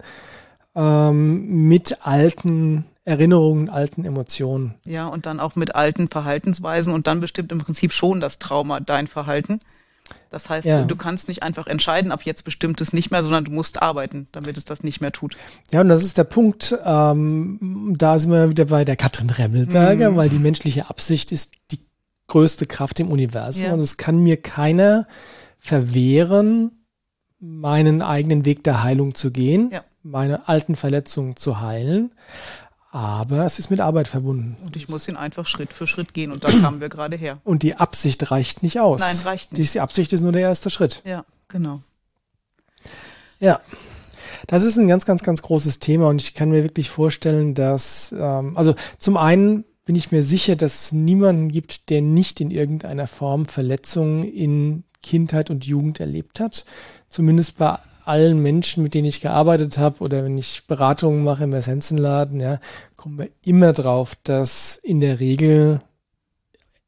ähm, 0.74 1.68
mit 1.68 2.06
alten 2.06 2.86
Erinnerungen, 3.04 3.70
alten 3.70 4.04
Emotionen. 4.04 4.74
Ja, 4.84 5.06
und 5.06 5.24
dann 5.24 5.40
auch 5.40 5.56
mit 5.56 5.74
alten 5.74 6.08
Verhaltensweisen 6.08 6.92
und 6.92 7.06
dann 7.06 7.20
bestimmt 7.20 7.50
im 7.52 7.58
Prinzip 7.58 7.92
schon 7.92 8.20
das 8.20 8.38
Trauma 8.38 8.80
dein 8.80 9.06
Verhalten. 9.06 9.60
Das 10.30 10.50
heißt, 10.50 10.66
ja. 10.66 10.82
du 10.84 10.96
kannst 10.96 11.28
nicht 11.28 11.42
einfach 11.42 11.66
entscheiden, 11.66 12.12
ab 12.12 12.22
jetzt 12.22 12.44
bestimmt 12.44 12.80
es 12.80 12.92
nicht 12.92 13.10
mehr, 13.10 13.22
sondern 13.22 13.44
du 13.44 13.50
musst 13.50 13.80
arbeiten, 13.80 14.28
damit 14.32 14.58
es 14.58 14.64
das 14.64 14.82
nicht 14.82 15.00
mehr 15.00 15.12
tut. 15.12 15.36
Ja, 15.72 15.80
und 15.80 15.88
das 15.88 16.02
ist 16.02 16.18
der 16.18 16.24
Punkt. 16.24 16.78
Ähm, 16.84 17.94
da 17.96 18.18
sind 18.18 18.32
wir 18.32 18.50
wieder 18.50 18.66
bei 18.66 18.84
der 18.84 18.96
Katrin 18.96 19.30
Remmelberger, 19.30 20.10
mhm. 20.10 20.16
weil 20.16 20.28
die 20.28 20.38
menschliche 20.38 20.88
Absicht 20.90 21.32
ist 21.32 21.54
die 21.70 21.80
größte 22.28 22.66
Kraft 22.66 23.00
im 23.00 23.10
Universum. 23.10 23.64
Ja. 23.64 23.72
Und 23.72 23.80
es 23.80 23.96
kann 23.96 24.22
mir 24.22 24.36
keiner 24.40 25.06
verwehren, 25.58 26.84
meinen 27.40 28.02
eigenen 28.02 28.44
Weg 28.44 28.64
der 28.64 28.82
Heilung 28.82 29.14
zu 29.14 29.30
gehen, 29.30 29.70
ja. 29.72 29.84
meine 30.02 30.48
alten 30.48 30.76
Verletzungen 30.76 31.36
zu 31.36 31.60
heilen. 31.60 32.12
Aber 32.90 33.44
es 33.44 33.58
ist 33.58 33.70
mit 33.70 33.80
Arbeit 33.80 34.08
verbunden. 34.08 34.56
Und 34.64 34.74
ich 34.76 34.88
muss 34.88 35.08
ihn 35.08 35.16
einfach 35.16 35.46
Schritt 35.46 35.74
für 35.74 35.86
Schritt 35.86 36.14
gehen 36.14 36.32
und 36.32 36.44
da 36.44 36.48
kamen 36.48 36.80
wir 36.80 36.88
gerade 36.88 37.16
her. 37.16 37.38
Und 37.44 37.62
die 37.62 37.76
Absicht 37.76 38.30
reicht 38.30 38.62
nicht 38.62 38.80
aus. 38.80 39.00
Nein, 39.00 39.16
reicht 39.24 39.52
nicht. 39.52 39.74
Die 39.74 39.80
Absicht 39.80 40.12
ist 40.12 40.22
nur 40.22 40.32
der 40.32 40.42
erste 40.42 40.70
Schritt. 40.70 41.02
Ja, 41.04 41.24
genau. 41.48 41.82
Ja. 43.40 43.60
Das 44.46 44.64
ist 44.64 44.78
ein 44.78 44.88
ganz, 44.88 45.04
ganz, 45.04 45.22
ganz 45.22 45.42
großes 45.42 45.80
Thema 45.80 46.08
und 46.08 46.22
ich 46.22 46.32
kann 46.32 46.48
mir 46.48 46.64
wirklich 46.64 46.88
vorstellen, 46.88 47.54
dass, 47.54 48.14
ähm, 48.18 48.56
also 48.56 48.74
zum 48.98 49.16
einen 49.16 49.64
bin 49.88 49.96
ich 49.96 50.12
mir 50.12 50.22
sicher, 50.22 50.54
dass 50.54 50.84
es 50.84 50.92
niemanden 50.92 51.48
gibt, 51.50 51.88
der 51.88 52.02
nicht 52.02 52.42
in 52.42 52.50
irgendeiner 52.50 53.06
Form 53.06 53.46
Verletzungen 53.46 54.22
in 54.22 54.84
Kindheit 55.02 55.48
und 55.48 55.64
Jugend 55.64 55.98
erlebt 55.98 56.40
hat. 56.40 56.66
Zumindest 57.08 57.56
bei 57.56 57.78
allen 58.04 58.42
Menschen, 58.42 58.82
mit 58.82 58.92
denen 58.92 59.06
ich 59.06 59.22
gearbeitet 59.22 59.78
habe 59.78 60.00
oder 60.00 60.24
wenn 60.24 60.36
ich 60.36 60.66
Beratungen 60.66 61.24
mache 61.24 61.44
im 61.44 61.54
Essenzenladen, 61.54 62.38
ja, 62.38 62.60
kommen 62.96 63.16
wir 63.16 63.30
immer 63.42 63.72
drauf, 63.72 64.14
dass 64.24 64.76
in 64.76 65.00
der 65.00 65.20
Regel 65.20 65.80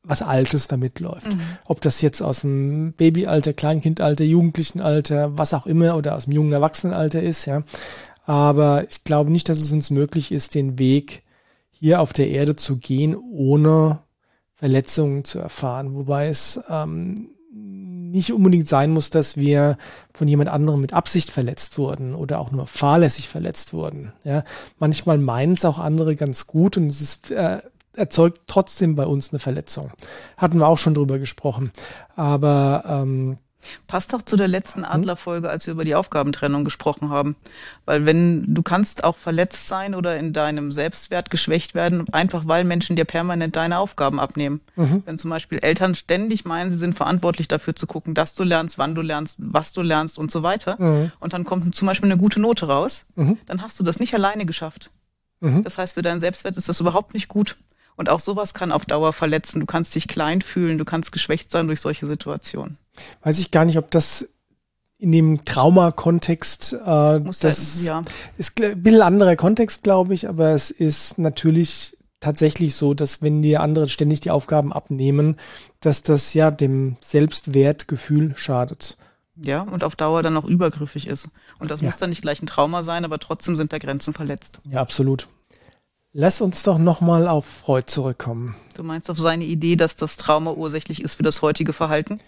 was 0.02 0.20
Altes 0.20 0.68
damit 0.68 1.00
läuft. 1.00 1.32
Mhm. 1.32 1.40
Ob 1.64 1.80
das 1.80 2.02
jetzt 2.02 2.20
aus 2.20 2.42
dem 2.42 2.92
Babyalter, 2.92 3.54
Kleinkindalter, 3.54 4.24
Jugendlichenalter, 4.24 5.38
was 5.38 5.54
auch 5.54 5.64
immer 5.64 5.96
oder 5.96 6.16
aus 6.16 6.24
dem 6.24 6.34
jungen 6.34 6.52
Erwachsenenalter 6.52 7.22
ist, 7.22 7.46
ja. 7.46 7.62
Aber 8.26 8.84
ich 8.90 9.04
glaube 9.04 9.30
nicht, 9.30 9.48
dass 9.48 9.58
es 9.58 9.72
uns 9.72 9.88
möglich 9.88 10.32
ist, 10.32 10.54
den 10.54 10.78
Weg 10.78 11.22
hier 11.80 12.00
auf 12.00 12.12
der 12.12 12.28
Erde 12.28 12.56
zu 12.56 12.76
gehen, 12.76 13.16
ohne 13.16 14.00
Verletzungen 14.54 15.24
zu 15.24 15.38
erfahren. 15.38 15.94
Wobei 15.94 16.28
es 16.28 16.60
ähm, 16.68 17.30
nicht 17.52 18.32
unbedingt 18.32 18.68
sein 18.68 18.90
muss, 18.90 19.10
dass 19.10 19.36
wir 19.36 19.78
von 20.12 20.28
jemand 20.28 20.50
anderem 20.50 20.80
mit 20.80 20.92
Absicht 20.92 21.30
verletzt 21.30 21.78
wurden 21.78 22.14
oder 22.14 22.38
auch 22.38 22.50
nur 22.50 22.66
fahrlässig 22.66 23.28
verletzt 23.28 23.72
wurden. 23.72 24.12
Ja, 24.24 24.44
manchmal 24.78 25.18
meinen 25.18 25.54
es 25.54 25.64
auch 25.64 25.78
andere 25.78 26.16
ganz 26.16 26.46
gut 26.46 26.76
und 26.76 26.88
es 26.88 27.00
ist, 27.00 27.30
äh, 27.30 27.60
erzeugt 27.94 28.42
trotzdem 28.46 28.94
bei 28.94 29.06
uns 29.06 29.32
eine 29.32 29.40
Verletzung. 29.40 29.90
Hatten 30.36 30.58
wir 30.58 30.68
auch 30.68 30.78
schon 30.78 30.94
drüber 30.94 31.18
gesprochen. 31.18 31.72
Aber 32.14 32.84
ähm, 32.86 33.38
Passt 33.86 34.12
doch 34.12 34.22
zu 34.22 34.36
der 34.36 34.48
letzten 34.48 34.84
hm? 34.84 34.90
Adlerfolge, 34.90 35.48
als 35.48 35.66
wir 35.66 35.72
über 35.72 35.84
die 35.84 35.94
Aufgabentrennung 35.94 36.64
gesprochen 36.64 37.10
haben. 37.10 37.36
Weil 37.84 38.06
wenn 38.06 38.54
du 38.54 38.62
kannst 38.62 39.04
auch 39.04 39.16
verletzt 39.16 39.68
sein 39.68 39.94
oder 39.94 40.16
in 40.16 40.32
deinem 40.32 40.72
Selbstwert 40.72 41.30
geschwächt 41.30 41.74
werden, 41.74 42.06
einfach 42.12 42.46
weil 42.46 42.64
Menschen 42.64 42.96
dir 42.96 43.04
permanent 43.04 43.56
deine 43.56 43.78
Aufgaben 43.78 44.20
abnehmen. 44.20 44.60
Mhm. 44.76 45.02
Wenn 45.04 45.18
zum 45.18 45.30
Beispiel 45.30 45.58
Eltern 45.58 45.94
ständig 45.94 46.44
meinen, 46.44 46.70
sie 46.72 46.78
sind 46.78 46.96
verantwortlich 46.96 47.48
dafür 47.48 47.76
zu 47.76 47.86
gucken, 47.86 48.14
dass 48.14 48.34
du 48.34 48.44
lernst, 48.44 48.78
wann 48.78 48.94
du 48.94 49.02
lernst, 49.02 49.38
was 49.40 49.72
du 49.72 49.82
lernst 49.82 50.18
und 50.18 50.30
so 50.30 50.42
weiter. 50.42 50.76
Mhm. 50.78 51.12
Und 51.20 51.32
dann 51.32 51.44
kommt 51.44 51.74
zum 51.74 51.86
Beispiel 51.86 52.10
eine 52.10 52.20
gute 52.20 52.40
Note 52.40 52.66
raus, 52.66 53.06
mhm. 53.14 53.38
dann 53.46 53.62
hast 53.62 53.78
du 53.78 53.84
das 53.84 54.00
nicht 54.00 54.14
alleine 54.14 54.46
geschafft. 54.46 54.90
Mhm. 55.40 55.64
Das 55.64 55.78
heißt, 55.78 55.94
für 55.94 56.02
deinen 56.02 56.20
Selbstwert 56.20 56.56
ist 56.56 56.68
das 56.68 56.80
überhaupt 56.80 57.14
nicht 57.14 57.28
gut. 57.28 57.56
Und 57.96 58.08
auch 58.08 58.20
sowas 58.20 58.54
kann 58.54 58.72
auf 58.72 58.86
Dauer 58.86 59.12
verletzen. 59.12 59.60
Du 59.60 59.66
kannst 59.66 59.94
dich 59.94 60.08
klein 60.08 60.40
fühlen, 60.40 60.78
du 60.78 60.86
kannst 60.86 61.12
geschwächt 61.12 61.50
sein 61.50 61.66
durch 61.66 61.80
solche 61.80 62.06
Situationen. 62.06 62.78
Weiß 63.22 63.38
ich 63.38 63.50
gar 63.50 63.64
nicht, 63.64 63.78
ob 63.78 63.90
das 63.90 64.28
in 64.98 65.12
dem 65.12 65.44
Trauma-Kontext, 65.44 66.74
äh, 66.74 67.20
das 67.40 67.82
ja. 67.84 68.02
ist 68.36 68.60
ein 68.62 68.82
bisschen 68.82 69.02
anderer 69.02 69.36
Kontext, 69.36 69.82
glaube 69.82 70.12
ich, 70.12 70.28
aber 70.28 70.50
es 70.50 70.70
ist 70.70 71.18
natürlich 71.18 71.96
tatsächlich 72.20 72.74
so, 72.74 72.92
dass 72.92 73.22
wenn 73.22 73.40
die 73.40 73.56
anderen 73.56 73.88
ständig 73.88 74.20
die 74.20 74.30
Aufgaben 74.30 74.72
abnehmen, 74.72 75.36
dass 75.80 76.02
das 76.02 76.34
ja 76.34 76.50
dem 76.50 76.96
Selbstwertgefühl 77.00 78.34
schadet. 78.36 78.98
Ja, 79.42 79.62
und 79.62 79.84
auf 79.84 79.96
Dauer 79.96 80.22
dann 80.22 80.36
auch 80.36 80.44
übergriffig 80.44 81.06
ist. 81.06 81.30
Und 81.58 81.70
das 81.70 81.80
ja. 81.80 81.86
muss 81.86 81.96
dann 81.96 82.10
nicht 82.10 82.20
gleich 82.20 82.42
ein 82.42 82.46
Trauma 82.46 82.82
sein, 82.82 83.06
aber 83.06 83.18
trotzdem 83.18 83.56
sind 83.56 83.72
da 83.72 83.78
Grenzen 83.78 84.12
verletzt. 84.12 84.60
Ja, 84.70 84.82
absolut. 84.82 85.28
Lass 86.12 86.40
uns 86.40 86.62
doch 86.62 86.76
nochmal 86.76 87.26
auf 87.26 87.46
Freud 87.46 87.86
zurückkommen. 87.86 88.56
Du 88.74 88.82
meinst 88.82 89.08
auf 89.10 89.18
seine 89.18 89.44
Idee, 89.44 89.76
dass 89.76 89.96
das 89.96 90.16
Trauma 90.16 90.50
ursächlich 90.50 91.00
ist 91.02 91.14
für 91.14 91.22
das 91.22 91.40
heutige 91.40 91.72
Verhalten? 91.72 92.20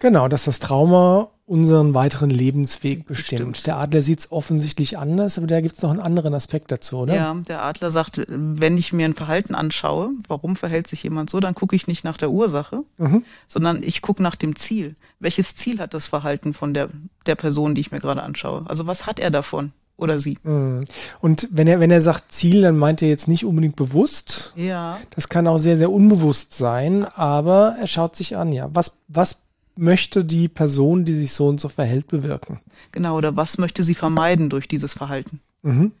Genau, 0.00 0.28
dass 0.28 0.44
das 0.44 0.58
Trauma 0.58 1.30
unseren 1.46 1.92
weiteren 1.92 2.30
Lebensweg 2.30 3.06
bestimmt. 3.06 3.50
bestimmt. 3.50 3.66
Der 3.66 3.76
Adler 3.76 4.00
sieht 4.00 4.20
es 4.20 4.32
offensichtlich 4.32 4.96
anders, 4.96 5.36
aber 5.36 5.46
da 5.46 5.60
gibt 5.60 5.76
es 5.76 5.82
noch 5.82 5.90
einen 5.90 6.00
anderen 6.00 6.32
Aspekt 6.32 6.72
dazu, 6.72 7.00
oder? 7.00 7.14
Ja, 7.14 7.34
der 7.34 7.62
Adler 7.62 7.90
sagt, 7.90 8.22
wenn 8.28 8.78
ich 8.78 8.94
mir 8.94 9.04
ein 9.04 9.14
Verhalten 9.14 9.54
anschaue, 9.54 10.10
warum 10.26 10.56
verhält 10.56 10.86
sich 10.86 11.02
jemand 11.02 11.28
so, 11.28 11.40
dann 11.40 11.54
gucke 11.54 11.76
ich 11.76 11.86
nicht 11.86 12.02
nach 12.02 12.16
der 12.16 12.30
Ursache, 12.30 12.78
mhm. 12.96 13.24
sondern 13.46 13.82
ich 13.82 14.00
gucke 14.00 14.22
nach 14.22 14.36
dem 14.36 14.56
Ziel. 14.56 14.96
Welches 15.20 15.54
Ziel 15.54 15.80
hat 15.80 15.92
das 15.92 16.06
Verhalten 16.06 16.54
von 16.54 16.72
der, 16.72 16.88
der 17.26 17.34
Person, 17.34 17.74
die 17.74 17.82
ich 17.82 17.92
mir 17.92 18.00
gerade 18.00 18.22
anschaue? 18.22 18.64
Also 18.66 18.86
was 18.86 19.06
hat 19.06 19.20
er 19.20 19.30
davon? 19.30 19.72
oder 19.96 20.18
sie. 20.18 20.38
Mhm. 20.42 20.84
Und 21.20 21.48
wenn 21.52 21.68
er, 21.68 21.78
wenn 21.78 21.92
er 21.92 22.00
sagt 22.00 22.32
Ziel, 22.32 22.62
dann 22.62 22.76
meint 22.76 23.00
er 23.00 23.08
jetzt 23.08 23.28
nicht 23.28 23.44
unbedingt 23.44 23.76
bewusst. 23.76 24.52
Ja. 24.56 24.98
Das 25.14 25.28
kann 25.28 25.46
auch 25.46 25.58
sehr, 25.58 25.76
sehr 25.76 25.92
unbewusst 25.92 26.54
sein, 26.54 27.04
aber 27.04 27.76
er 27.80 27.86
schaut 27.86 28.16
sich 28.16 28.36
an, 28.36 28.50
ja. 28.52 28.68
Was, 28.72 28.98
was 29.06 29.43
möchte 29.76 30.24
die 30.24 30.48
Person, 30.48 31.04
die 31.04 31.14
sich 31.14 31.32
so 31.32 31.48
und 31.48 31.60
so 31.60 31.68
verhält, 31.68 32.06
bewirken? 32.08 32.60
Genau, 32.92 33.16
oder 33.16 33.36
was 33.36 33.58
möchte 33.58 33.82
sie 33.82 33.94
vermeiden 33.94 34.50
durch 34.50 34.68
dieses 34.68 34.94
Verhalten? 34.94 35.40
Mhm. 35.62 35.92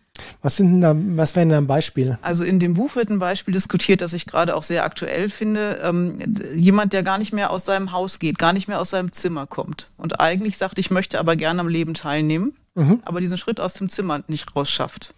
Was 0.42 0.56
sind 0.56 0.80
da, 0.80 0.94
was 0.96 1.34
wäre 1.34 1.44
denn 1.44 1.50
da 1.50 1.58
ein 1.58 1.66
Beispiel? 1.66 2.18
Also 2.22 2.44
in 2.44 2.60
dem 2.60 2.74
Buch 2.74 2.94
wird 2.94 3.10
ein 3.10 3.18
Beispiel 3.18 3.52
diskutiert, 3.52 4.00
das 4.00 4.12
ich 4.12 4.26
gerade 4.26 4.54
auch 4.54 4.62
sehr 4.62 4.84
aktuell 4.84 5.28
finde. 5.28 5.80
Ähm, 5.82 6.18
jemand, 6.54 6.92
der 6.92 7.02
gar 7.02 7.18
nicht 7.18 7.32
mehr 7.32 7.50
aus 7.50 7.64
seinem 7.64 7.90
Haus 7.90 8.20
geht, 8.20 8.38
gar 8.38 8.52
nicht 8.52 8.68
mehr 8.68 8.80
aus 8.80 8.90
seinem 8.90 9.10
Zimmer 9.10 9.46
kommt 9.46 9.88
und 9.96 10.20
eigentlich 10.20 10.56
sagt, 10.56 10.78
ich 10.78 10.92
möchte 10.92 11.18
aber 11.18 11.34
gerne 11.34 11.60
am 11.60 11.68
Leben 11.68 11.94
teilnehmen, 11.94 12.52
mhm. 12.74 13.00
aber 13.04 13.20
diesen 13.20 13.38
Schritt 13.38 13.58
aus 13.58 13.74
dem 13.74 13.88
Zimmer 13.88 14.22
nicht 14.28 14.54
rausschafft 14.54 15.14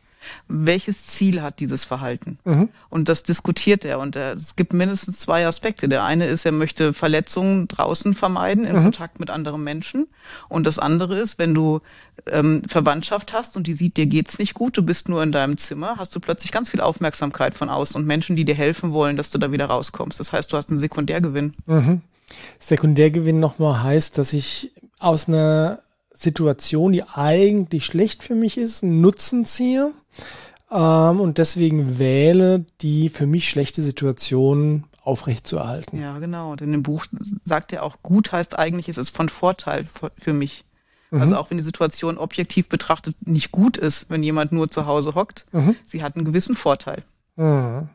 welches 0.48 1.06
Ziel 1.06 1.42
hat 1.42 1.60
dieses 1.60 1.84
Verhalten? 1.84 2.38
Mhm. 2.44 2.68
Und 2.88 3.08
das 3.08 3.22
diskutiert 3.22 3.84
er. 3.84 3.98
Und 3.98 4.16
er, 4.16 4.32
es 4.32 4.56
gibt 4.56 4.72
mindestens 4.72 5.18
zwei 5.18 5.46
Aspekte. 5.46 5.88
Der 5.88 6.04
eine 6.04 6.26
ist, 6.26 6.44
er 6.44 6.52
möchte 6.52 6.92
Verletzungen 6.92 7.68
draußen 7.68 8.14
vermeiden, 8.14 8.64
in 8.64 8.76
mhm. 8.76 8.82
Kontakt 8.84 9.20
mit 9.20 9.30
anderen 9.30 9.62
Menschen. 9.64 10.06
Und 10.48 10.66
das 10.66 10.78
andere 10.78 11.18
ist, 11.18 11.38
wenn 11.38 11.54
du 11.54 11.80
ähm, 12.30 12.62
Verwandtschaft 12.66 13.32
hast 13.32 13.56
und 13.56 13.66
die 13.66 13.74
sieht, 13.74 13.96
dir 13.96 14.06
geht's 14.06 14.38
nicht 14.38 14.54
gut, 14.54 14.76
du 14.76 14.82
bist 14.82 15.08
nur 15.08 15.22
in 15.22 15.32
deinem 15.32 15.56
Zimmer, 15.56 15.96
hast 15.98 16.14
du 16.14 16.20
plötzlich 16.20 16.52
ganz 16.52 16.70
viel 16.70 16.80
Aufmerksamkeit 16.80 17.54
von 17.54 17.68
außen 17.68 18.00
und 18.00 18.06
Menschen, 18.06 18.36
die 18.36 18.44
dir 18.44 18.54
helfen 18.54 18.92
wollen, 18.92 19.16
dass 19.16 19.30
du 19.30 19.38
da 19.38 19.52
wieder 19.52 19.66
rauskommst. 19.66 20.18
Das 20.20 20.32
heißt, 20.32 20.52
du 20.52 20.56
hast 20.56 20.70
einen 20.70 20.78
Sekundärgewinn. 20.78 21.54
Mhm. 21.66 22.02
Sekundärgewinn 22.58 23.38
nochmal 23.38 23.82
heißt, 23.82 24.18
dass 24.18 24.32
ich 24.32 24.72
aus 24.98 25.28
einer 25.28 25.80
Situation, 26.16 26.92
die 26.92 27.04
eigentlich 27.04 27.84
schlecht 27.84 28.22
für 28.22 28.34
mich 28.34 28.58
ist, 28.58 28.82
einen 28.82 29.00
Nutzen 29.00 29.44
ziehe 29.44 29.92
ähm, 30.70 31.20
und 31.20 31.38
deswegen 31.38 31.98
wähle, 31.98 32.64
die 32.80 33.08
für 33.08 33.26
mich 33.26 33.48
schlechte 33.48 33.82
Situation 33.82 34.84
aufrechtzuerhalten. 35.02 36.00
Ja, 36.00 36.18
genau. 36.18 36.56
Denn 36.56 36.74
im 36.74 36.82
Buch 36.82 37.06
sagt 37.42 37.72
er 37.72 37.84
auch, 37.84 38.02
gut 38.02 38.32
heißt 38.32 38.58
eigentlich, 38.58 38.88
es 38.88 38.98
ist 38.98 39.10
von 39.10 39.28
Vorteil 39.28 39.86
für 40.16 40.32
mich. 40.32 40.64
Mhm. 41.10 41.20
Also 41.20 41.36
auch 41.36 41.50
wenn 41.50 41.58
die 41.58 41.64
Situation 41.64 42.18
objektiv 42.18 42.68
betrachtet 42.68 43.14
nicht 43.26 43.52
gut 43.52 43.76
ist, 43.76 44.10
wenn 44.10 44.22
jemand 44.22 44.52
nur 44.52 44.70
zu 44.70 44.86
Hause 44.86 45.14
hockt, 45.14 45.46
mhm. 45.52 45.76
sie 45.84 46.02
hat 46.02 46.16
einen 46.16 46.24
gewissen 46.24 46.54
Vorteil. 46.56 47.04
Mhm. 47.36 47.88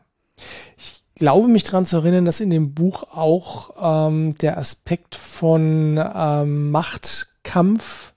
Ich 0.78 1.04
glaube 1.14 1.48
mich 1.48 1.64
daran 1.64 1.84
zu 1.84 1.96
erinnern, 1.96 2.24
dass 2.24 2.40
in 2.40 2.50
dem 2.50 2.72
Buch 2.72 3.04
auch 3.12 4.08
ähm, 4.08 4.36
der 4.38 4.56
Aspekt 4.56 5.14
von 5.14 6.00
ähm, 6.02 6.70
Machtkampf 6.70 8.11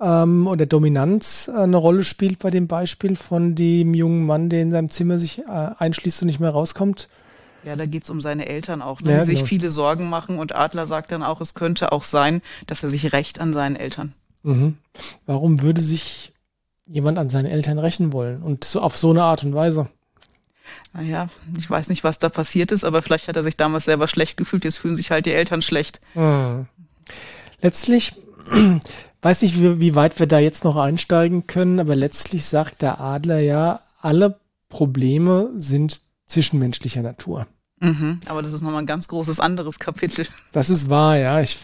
ähm, 0.00 0.46
oder 0.46 0.66
Dominanz 0.66 1.48
äh, 1.52 1.58
eine 1.58 1.76
Rolle 1.76 2.04
spielt 2.04 2.38
bei 2.38 2.50
dem 2.50 2.66
Beispiel 2.66 3.16
von 3.16 3.54
dem 3.54 3.94
jungen 3.94 4.26
Mann, 4.26 4.48
der 4.48 4.62
in 4.62 4.70
seinem 4.70 4.88
Zimmer 4.88 5.18
sich 5.18 5.40
äh, 5.40 5.70
einschließt 5.78 6.22
und 6.22 6.26
nicht 6.26 6.40
mehr 6.40 6.50
rauskommt. 6.50 7.08
Ja, 7.64 7.74
da 7.74 7.86
geht's 7.86 8.10
um 8.10 8.20
seine 8.20 8.46
Eltern 8.46 8.80
auch, 8.80 9.00
ne? 9.00 9.12
ja, 9.12 9.20
die 9.20 9.26
sich 9.26 9.34
genau. 9.36 9.48
viele 9.48 9.70
Sorgen 9.70 10.08
machen. 10.08 10.38
Und 10.38 10.54
Adler 10.54 10.86
sagt 10.86 11.10
dann 11.10 11.22
auch, 11.22 11.40
es 11.40 11.54
könnte 11.54 11.90
auch 11.90 12.04
sein, 12.04 12.40
dass 12.66 12.82
er 12.82 12.90
sich 12.90 13.12
rächt 13.12 13.40
an 13.40 13.52
seinen 13.52 13.74
Eltern. 13.74 14.12
Mhm. 14.44 14.76
Warum 15.26 15.62
würde 15.62 15.80
sich 15.80 16.32
jemand 16.86 17.18
an 17.18 17.28
seinen 17.28 17.46
Eltern 17.46 17.80
rächen 17.80 18.12
wollen? 18.12 18.42
Und 18.42 18.62
so 18.62 18.80
auf 18.80 18.96
so 18.96 19.10
eine 19.10 19.24
Art 19.24 19.42
und 19.42 19.54
Weise? 19.54 19.88
Naja, 20.92 21.28
ich 21.58 21.68
weiß 21.68 21.88
nicht, 21.88 22.04
was 22.04 22.20
da 22.20 22.28
passiert 22.28 22.70
ist, 22.70 22.84
aber 22.84 23.02
vielleicht 23.02 23.26
hat 23.26 23.36
er 23.36 23.42
sich 23.42 23.56
damals 23.56 23.86
selber 23.86 24.06
schlecht 24.06 24.36
gefühlt. 24.36 24.64
Jetzt 24.64 24.78
fühlen 24.78 24.96
sich 24.96 25.10
halt 25.10 25.26
die 25.26 25.32
Eltern 25.32 25.62
schlecht. 25.62 26.00
Mhm. 26.14 26.66
Letztlich, 27.60 28.14
weiß 29.26 29.42
nicht, 29.42 29.60
wie, 29.60 29.80
wie 29.80 29.96
weit 29.96 30.20
wir 30.20 30.28
da 30.28 30.38
jetzt 30.38 30.62
noch 30.62 30.76
einsteigen 30.76 31.48
können, 31.48 31.80
aber 31.80 31.96
letztlich 31.96 32.44
sagt 32.44 32.80
der 32.80 33.00
Adler 33.00 33.40
ja, 33.40 33.80
alle 34.00 34.38
Probleme 34.68 35.50
sind 35.56 36.00
zwischenmenschlicher 36.26 37.02
Natur. 37.02 37.48
Mhm, 37.80 38.20
aber 38.26 38.42
das 38.42 38.52
ist 38.52 38.62
nochmal 38.62 38.84
ein 38.84 38.86
ganz 38.86 39.08
großes 39.08 39.40
anderes 39.40 39.80
Kapitel. 39.80 40.28
Das 40.52 40.70
ist 40.70 40.90
wahr, 40.90 41.16
ja. 41.16 41.40
Ich, 41.40 41.58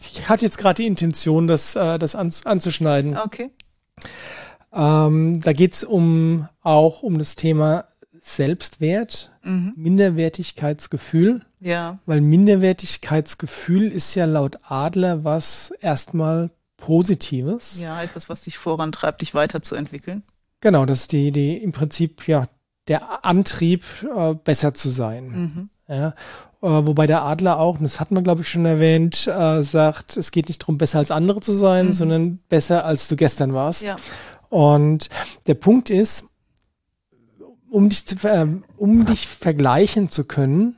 ich 0.00 0.30
hatte 0.30 0.46
jetzt 0.46 0.56
gerade 0.56 0.82
die 0.82 0.86
Intention, 0.86 1.46
das, 1.46 1.76
äh, 1.76 1.98
das 1.98 2.14
an, 2.14 2.32
anzuschneiden. 2.44 3.18
Okay. 3.18 3.50
Ähm, 4.72 5.42
da 5.42 5.52
geht's 5.52 5.84
um 5.84 6.48
auch 6.62 7.02
um 7.02 7.18
das 7.18 7.34
Thema 7.34 7.84
Selbstwert, 8.22 9.30
mhm. 9.44 9.74
Minderwertigkeitsgefühl. 9.76 11.42
Ja. 11.60 11.98
Weil 12.06 12.22
Minderwertigkeitsgefühl 12.22 13.88
ist 13.88 14.14
ja 14.14 14.24
laut 14.24 14.58
Adler 14.62 15.22
was 15.24 15.70
erstmal 15.82 16.50
Positives. 16.78 17.78
Ja, 17.80 18.02
etwas, 18.02 18.30
was 18.30 18.40
dich 18.40 18.56
vorantreibt, 18.56 19.20
dich 19.20 19.34
weiterzuentwickeln. 19.34 20.22
Genau, 20.60 20.86
das 20.86 21.00
ist 21.00 21.12
die, 21.12 21.30
die 21.30 21.56
im 21.58 21.72
Prinzip 21.72 22.26
ja 22.26 22.48
der 22.88 23.24
Antrieb, 23.26 23.84
äh, 24.16 24.34
besser 24.34 24.72
zu 24.72 24.88
sein. 24.88 25.28
Mhm. 25.28 25.70
Ja, 25.88 26.08
äh, 26.62 26.86
wobei 26.86 27.06
der 27.06 27.22
Adler 27.22 27.58
auch, 27.58 27.76
und 27.76 27.82
das 27.82 28.00
hat 28.00 28.10
man 28.10 28.24
glaube 28.24 28.42
ich 28.42 28.48
schon 28.48 28.64
erwähnt, 28.64 29.26
äh, 29.26 29.62
sagt, 29.62 30.16
es 30.16 30.30
geht 30.30 30.48
nicht 30.48 30.62
darum, 30.62 30.78
besser 30.78 30.98
als 30.98 31.10
andere 31.10 31.40
zu 31.40 31.52
sein, 31.52 31.86
mhm. 31.86 31.92
sondern 31.92 32.38
besser 32.48 32.84
als 32.84 33.08
du 33.08 33.16
gestern 33.16 33.52
warst. 33.52 33.82
Ja. 33.82 33.96
Und 34.48 35.10
der 35.46 35.54
Punkt 35.54 35.90
ist, 35.90 36.30
um 37.70 37.88
dich, 37.90 38.06
zu, 38.06 38.16
um 38.76 39.04
dich 39.04 39.28
vergleichen 39.28 40.08
zu 40.08 40.24
können, 40.24 40.76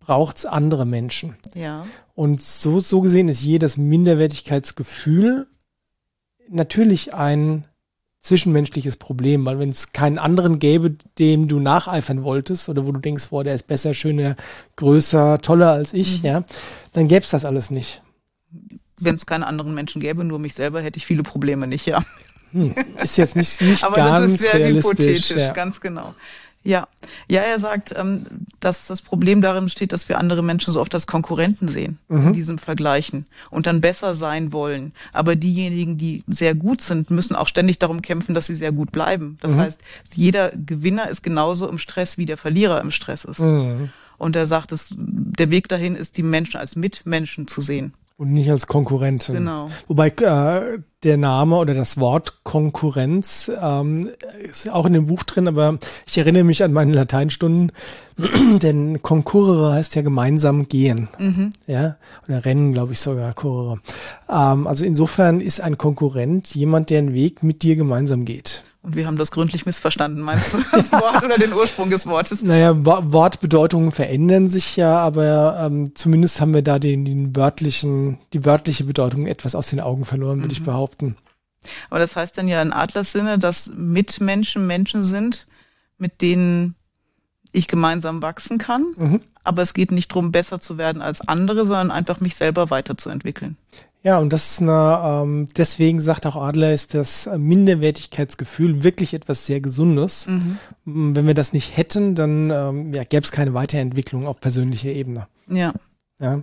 braucht 0.00 0.38
es 0.38 0.46
andere 0.46 0.86
Menschen. 0.86 1.36
Ja. 1.54 1.86
Und 2.14 2.42
so, 2.42 2.80
so 2.80 3.00
gesehen 3.00 3.28
ist 3.28 3.42
jedes 3.42 3.76
Minderwertigkeitsgefühl 3.76 5.46
natürlich 6.48 7.14
ein 7.14 7.64
zwischenmenschliches 8.20 8.96
Problem, 8.96 9.44
weil 9.44 9.58
wenn 9.58 9.70
es 9.70 9.92
keinen 9.92 10.18
anderen 10.18 10.58
gäbe, 10.60 10.94
dem 11.18 11.48
du 11.48 11.58
nacheifern 11.58 12.22
wolltest 12.22 12.68
oder 12.68 12.86
wo 12.86 12.92
du 12.92 13.00
denkst, 13.00 13.30
boah, 13.30 13.42
der 13.42 13.54
ist 13.54 13.66
besser, 13.66 13.94
schöner, 13.94 14.36
größer, 14.76 15.40
toller 15.40 15.72
als 15.72 15.92
ich, 15.92 16.20
mhm. 16.20 16.26
ja, 16.26 16.44
dann 16.92 17.08
gäbe 17.08 17.24
es 17.24 17.30
das 17.30 17.44
alles 17.44 17.70
nicht. 17.70 18.02
Wenn 19.00 19.16
es 19.16 19.26
keine 19.26 19.46
anderen 19.46 19.74
Menschen 19.74 20.00
gäbe, 20.00 20.22
nur 20.22 20.38
mich 20.38 20.54
selber, 20.54 20.80
hätte 20.80 20.98
ich 20.98 21.06
viele 21.06 21.24
Probleme 21.24 21.66
nicht, 21.66 21.86
ja. 21.86 22.04
Hm, 22.52 22.74
ist 23.02 23.16
jetzt 23.18 23.34
nicht, 23.34 23.60
nicht 23.60 23.82
Aber 23.84 23.96
ganz 23.96 24.24
das 24.24 24.40
ist 24.42 24.52
sehr 24.52 24.68
hypothetisch, 24.68 25.30
ja. 25.30 25.52
ganz 25.52 25.80
genau. 25.80 26.14
Ja, 26.64 26.86
ja, 27.28 27.40
er 27.40 27.58
sagt, 27.58 27.92
ähm, 27.96 28.24
dass 28.60 28.86
das 28.86 29.02
Problem 29.02 29.42
darin 29.42 29.64
besteht, 29.64 29.92
dass 29.92 30.08
wir 30.08 30.18
andere 30.18 30.42
Menschen 30.42 30.72
so 30.72 30.80
oft 30.80 30.94
als 30.94 31.08
Konkurrenten 31.08 31.68
sehen 31.68 31.98
mhm. 32.08 32.28
in 32.28 32.32
diesem 32.32 32.58
Vergleichen 32.58 33.26
und 33.50 33.66
dann 33.66 33.80
besser 33.80 34.14
sein 34.14 34.52
wollen. 34.52 34.92
Aber 35.12 35.34
diejenigen, 35.34 35.98
die 35.98 36.22
sehr 36.28 36.54
gut 36.54 36.80
sind, 36.80 37.10
müssen 37.10 37.34
auch 37.34 37.48
ständig 37.48 37.80
darum 37.80 38.00
kämpfen, 38.00 38.34
dass 38.34 38.46
sie 38.46 38.54
sehr 38.54 38.70
gut 38.70 38.92
bleiben. 38.92 39.38
Das 39.40 39.54
mhm. 39.54 39.60
heißt, 39.60 39.80
jeder 40.14 40.50
Gewinner 40.50 41.08
ist 41.08 41.22
genauso 41.22 41.68
im 41.68 41.78
Stress, 41.78 42.16
wie 42.16 42.26
der 42.26 42.36
Verlierer 42.36 42.80
im 42.80 42.92
Stress 42.92 43.24
ist. 43.24 43.40
Mhm. 43.40 43.90
Und 44.18 44.36
er 44.36 44.46
sagt, 44.46 44.70
dass 44.70 44.90
der 44.96 45.50
Weg 45.50 45.66
dahin 45.66 45.96
ist, 45.96 46.16
die 46.16 46.22
Menschen 46.22 46.58
als 46.58 46.76
Mitmenschen 46.76 47.48
zu 47.48 47.60
sehen. 47.60 47.92
Und 48.18 48.32
nicht 48.32 48.50
als 48.52 48.68
Konkurrentin. 48.68 49.34
Genau. 49.34 49.68
Wobei 49.88 50.08
äh, 50.10 50.78
der 51.04 51.16
Name 51.16 51.56
oder 51.56 51.74
das 51.74 51.98
Wort 51.98 52.44
Konkurrenz 52.44 53.50
ähm, 53.60 54.10
ist 54.42 54.70
auch 54.70 54.86
in 54.86 54.92
dem 54.92 55.06
Buch 55.06 55.22
drin, 55.24 55.48
aber 55.48 55.78
ich 56.06 56.18
erinnere 56.18 56.44
mich 56.44 56.62
an 56.62 56.72
meine 56.72 56.92
Lateinstunden, 56.92 57.72
denn 58.62 59.02
concurrere 59.02 59.74
heißt 59.74 59.94
ja 59.96 60.02
gemeinsam 60.02 60.68
gehen. 60.68 61.08
Mhm. 61.18 61.52
Ja, 61.66 61.96
oder 62.28 62.44
rennen, 62.44 62.72
glaube 62.72 62.92
ich 62.92 63.00
sogar, 63.00 63.32
currere. 63.32 63.80
Ähm, 64.28 64.66
also 64.66 64.84
insofern 64.84 65.40
ist 65.40 65.60
ein 65.60 65.78
Konkurrent 65.78 66.54
jemand, 66.54 66.90
der 66.90 66.98
einen 66.98 67.14
Weg 67.14 67.42
mit 67.42 67.62
dir 67.62 67.76
gemeinsam 67.76 68.24
geht. 68.24 68.64
Und 68.82 68.96
wir 68.96 69.06
haben 69.06 69.16
das 69.16 69.30
gründlich 69.30 69.64
missverstanden, 69.64 70.22
meinst 70.22 70.54
du, 70.54 70.58
das 70.72 70.90
Wort 70.92 71.22
oder 71.22 71.38
den 71.38 71.52
Ursprung 71.52 71.88
des 71.88 72.06
Wortes? 72.06 72.42
Naja, 72.42 72.74
Wortbedeutungen 72.84 73.92
verändern 73.92 74.48
sich 74.48 74.76
ja, 74.76 74.98
aber 74.98 75.56
ähm, 75.60 75.94
zumindest 75.94 76.40
haben 76.40 76.52
wir 76.52 76.62
da 76.62 76.80
den, 76.80 77.04
den 77.04 77.36
wörtlichen, 77.36 78.18
die 78.32 78.44
wörtliche 78.44 78.82
Bedeutung 78.82 79.28
etwas 79.28 79.54
aus 79.54 79.68
den 79.68 79.80
Augen 79.80 80.04
verloren, 80.04 80.38
würde 80.38 80.48
mhm. 80.48 80.52
ich 80.52 80.64
behaupten. 80.64 81.16
Aber 81.90 82.00
das 82.00 82.16
heißt 82.16 82.36
dann 82.36 82.48
ja 82.48 82.60
in 82.60 82.72
Adlers 82.72 83.12
Sinne, 83.12 83.38
dass 83.38 83.70
Mitmenschen 83.72 84.66
Menschen 84.66 85.04
sind, 85.04 85.46
mit 85.96 86.20
denen 86.20 86.74
ich 87.52 87.68
gemeinsam 87.68 88.20
wachsen 88.20 88.58
kann. 88.58 88.84
Mhm. 88.98 89.20
Aber 89.44 89.62
es 89.62 89.74
geht 89.74 89.92
nicht 89.92 90.10
darum, 90.10 90.32
besser 90.32 90.60
zu 90.60 90.76
werden 90.76 91.02
als 91.02 91.20
andere, 91.20 91.66
sondern 91.66 91.90
einfach 91.92 92.20
mich 92.20 92.34
selber 92.34 92.70
weiterzuentwickeln. 92.70 93.56
Ja, 94.04 94.18
und 94.18 94.32
das 94.32 94.52
ist 94.52 94.62
eine, 94.62 95.00
ähm, 95.04 95.46
deswegen 95.56 96.00
sagt 96.00 96.26
auch 96.26 96.34
Adler, 96.34 96.72
ist 96.72 96.94
das 96.94 97.30
Minderwertigkeitsgefühl 97.36 98.82
wirklich 98.82 99.14
etwas 99.14 99.46
sehr 99.46 99.60
Gesundes. 99.60 100.26
Mhm. 100.26 100.58
Wenn 100.84 101.26
wir 101.26 101.34
das 101.34 101.52
nicht 101.52 101.76
hätten, 101.76 102.16
dann 102.16 102.50
ähm, 102.50 102.92
ja, 102.92 103.04
gäbe 103.04 103.22
es 103.22 103.30
keine 103.30 103.54
Weiterentwicklung 103.54 104.26
auf 104.26 104.40
persönlicher 104.40 104.90
Ebene. 104.90 105.28
Ja. 105.48 105.72
ja. 106.18 106.42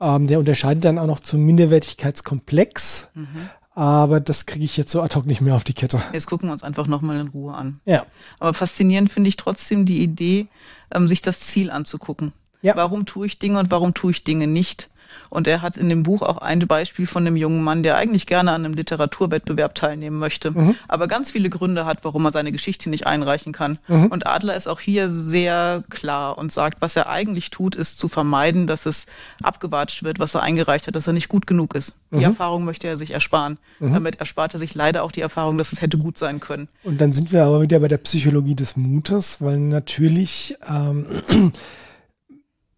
Ähm, 0.00 0.26
der 0.28 0.38
unterscheidet 0.38 0.84
dann 0.84 0.98
auch 0.98 1.06
noch 1.06 1.20
zum 1.20 1.44
Minderwertigkeitskomplex. 1.44 3.08
Mhm. 3.14 3.26
Aber 3.74 4.20
das 4.20 4.46
kriege 4.46 4.64
ich 4.64 4.76
jetzt 4.76 4.92
so 4.92 5.02
ad 5.02 5.16
hoc 5.16 5.26
nicht 5.26 5.40
mehr 5.40 5.56
auf 5.56 5.64
die 5.64 5.74
Kette. 5.74 6.00
Jetzt 6.12 6.26
gucken 6.26 6.48
wir 6.48 6.52
uns 6.52 6.62
einfach 6.62 6.86
nochmal 6.86 7.18
in 7.18 7.28
Ruhe 7.28 7.54
an. 7.54 7.80
Ja. 7.84 8.06
Aber 8.38 8.54
faszinierend 8.54 9.10
finde 9.10 9.28
ich 9.28 9.36
trotzdem 9.36 9.84
die 9.84 10.00
Idee, 10.00 10.46
ähm, 10.94 11.08
sich 11.08 11.22
das 11.22 11.40
Ziel 11.40 11.72
anzugucken. 11.72 12.32
Ja. 12.62 12.76
Warum 12.76 13.04
tue 13.04 13.26
ich 13.26 13.40
Dinge 13.40 13.58
und 13.58 13.72
warum 13.72 13.92
tue 13.92 14.12
ich 14.12 14.22
Dinge 14.22 14.46
nicht? 14.46 14.90
Und 15.30 15.46
er 15.46 15.62
hat 15.62 15.76
in 15.76 15.88
dem 15.88 16.02
Buch 16.02 16.22
auch 16.22 16.38
ein 16.38 16.60
Beispiel 16.66 17.06
von 17.06 17.26
einem 17.26 17.36
jungen 17.36 17.62
Mann, 17.62 17.82
der 17.82 17.96
eigentlich 17.96 18.26
gerne 18.26 18.52
an 18.52 18.64
einem 18.64 18.74
Literaturwettbewerb 18.74 19.74
teilnehmen 19.74 20.18
möchte, 20.18 20.50
mhm. 20.50 20.76
aber 20.88 21.08
ganz 21.08 21.30
viele 21.30 21.50
Gründe 21.50 21.84
hat, 21.86 22.04
warum 22.04 22.24
er 22.24 22.30
seine 22.30 22.52
Geschichte 22.52 22.90
nicht 22.90 23.06
einreichen 23.06 23.52
kann. 23.52 23.78
Mhm. 23.88 24.06
Und 24.06 24.26
Adler 24.26 24.56
ist 24.56 24.68
auch 24.68 24.80
hier 24.80 25.10
sehr 25.10 25.84
klar 25.90 26.38
und 26.38 26.52
sagt, 26.52 26.80
was 26.80 26.96
er 26.96 27.08
eigentlich 27.08 27.50
tut, 27.50 27.74
ist 27.74 27.98
zu 27.98 28.08
vermeiden, 28.08 28.66
dass 28.66 28.86
es 28.86 29.06
abgewatscht 29.42 30.02
wird, 30.04 30.18
was 30.18 30.34
er 30.34 30.42
eingereicht 30.42 30.86
hat, 30.86 30.96
dass 30.96 31.06
er 31.06 31.12
nicht 31.12 31.28
gut 31.28 31.46
genug 31.46 31.74
ist. 31.74 31.94
Die 32.12 32.18
mhm. 32.18 32.24
Erfahrung 32.24 32.64
möchte 32.64 32.86
er 32.86 32.96
sich 32.96 33.10
ersparen. 33.12 33.58
Mhm. 33.80 33.92
Damit 33.92 34.20
erspart 34.20 34.54
er 34.54 34.58
sich 34.58 34.74
leider 34.74 35.02
auch 35.02 35.12
die 35.12 35.20
Erfahrung, 35.20 35.58
dass 35.58 35.72
es 35.72 35.80
hätte 35.80 35.98
gut 35.98 36.18
sein 36.18 36.40
können. 36.40 36.68
Und 36.82 37.00
dann 37.00 37.12
sind 37.12 37.32
wir 37.32 37.44
aber 37.44 37.62
wieder 37.62 37.80
bei 37.80 37.88
der 37.88 37.98
Psychologie 37.98 38.54
des 38.54 38.76
Mutes, 38.76 39.40
weil 39.40 39.58
natürlich 39.58 40.56
ähm, 40.68 41.06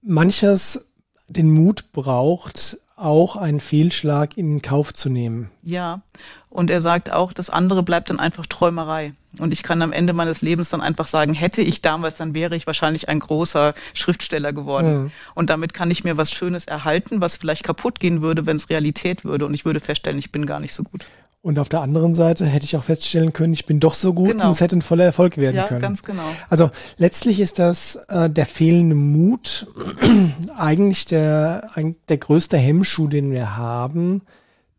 manches 0.03 0.93
den 1.29 1.51
Mut 1.51 1.93
braucht, 1.93 2.79
auch 2.97 3.37
einen 3.37 3.61
Fehlschlag 3.61 4.39
in 4.39 4.63
Kauf 4.63 4.95
zu 4.95 5.11
nehmen. 5.11 5.51
Ja, 5.63 6.01
und 6.49 6.71
er 6.71 6.81
sagt 6.81 7.13
auch, 7.13 7.33
das 7.33 7.51
andere 7.51 7.83
bleibt 7.83 8.09
dann 8.09 8.19
einfach 8.19 8.47
Träumerei. 8.47 9.13
Und 9.39 9.53
ich 9.53 9.63
kann 9.63 9.83
am 9.83 9.93
Ende 9.93 10.15
meines 10.15 10.41
Lebens 10.41 10.71
dann 10.71 10.81
einfach 10.81 11.07
sagen, 11.07 11.35
hätte 11.35 11.61
ich 11.61 11.83
damals, 11.83 12.17
dann 12.17 12.33
wäre 12.33 12.57
ich 12.57 12.67
wahrscheinlich 12.67 13.11
ein 13.11 13.19
großer 13.19 13.75
Schriftsteller 13.93 14.55
geworden. 14.55 15.03
Mhm. 15.03 15.11
Und 15.35 15.51
damit 15.51 15.75
kann 15.75 15.91
ich 15.91 16.05
mir 16.05 16.17
was 16.17 16.33
Schönes 16.33 16.65
erhalten, 16.65 17.21
was 17.21 17.37
vielleicht 17.37 17.65
kaputt 17.65 18.01
gehen 18.01 18.23
würde, 18.23 18.47
wenn 18.47 18.57
es 18.57 18.71
Realität 18.71 19.25
würde. 19.27 19.45
Und 19.45 19.53
ich 19.53 19.67
würde 19.67 19.81
feststellen, 19.81 20.19
ich 20.19 20.33
bin 20.33 20.47
gar 20.47 20.61
nicht 20.61 20.73
so 20.73 20.83
gut. 20.83 21.05
Und 21.47 21.61
auf 21.61 21.69
der 21.69 21.81
anderen 21.81 22.13
Seite 22.13 22.45
hätte 22.45 22.65
ich 22.65 22.77
auch 22.77 22.83
feststellen 22.83 23.33
können, 23.33 23.53
ich 23.53 23.67
bin 23.67 23.79
doch 23.79 23.95
so 23.95 24.15
gut 24.15 24.31
genau. 24.31 24.47
und 24.47 24.51
es 24.51 24.61
hätte 24.61 24.77
ein 24.77 24.83
voller 24.83 25.05
Erfolg 25.05 25.37
werden 25.37 25.55
ja, 25.55 25.69
können. 25.69 25.81
Ja, 25.81 25.87
ganz 25.87 26.03
genau. 26.03 26.25
Also 26.49 26.73
letztlich 26.97 27.39
ist 27.39 27.61
das 27.61 27.95
äh, 28.09 28.29
der 28.29 28.47
fehlende 28.47 28.97
Mut 28.97 29.69
eigentlich 30.57 31.05
der, 31.05 31.71
der 32.09 32.19
größte 32.19 32.57
Hemmschuh, 32.57 33.07
den 33.07 33.31
wir 33.31 33.57
haben, 33.57 34.23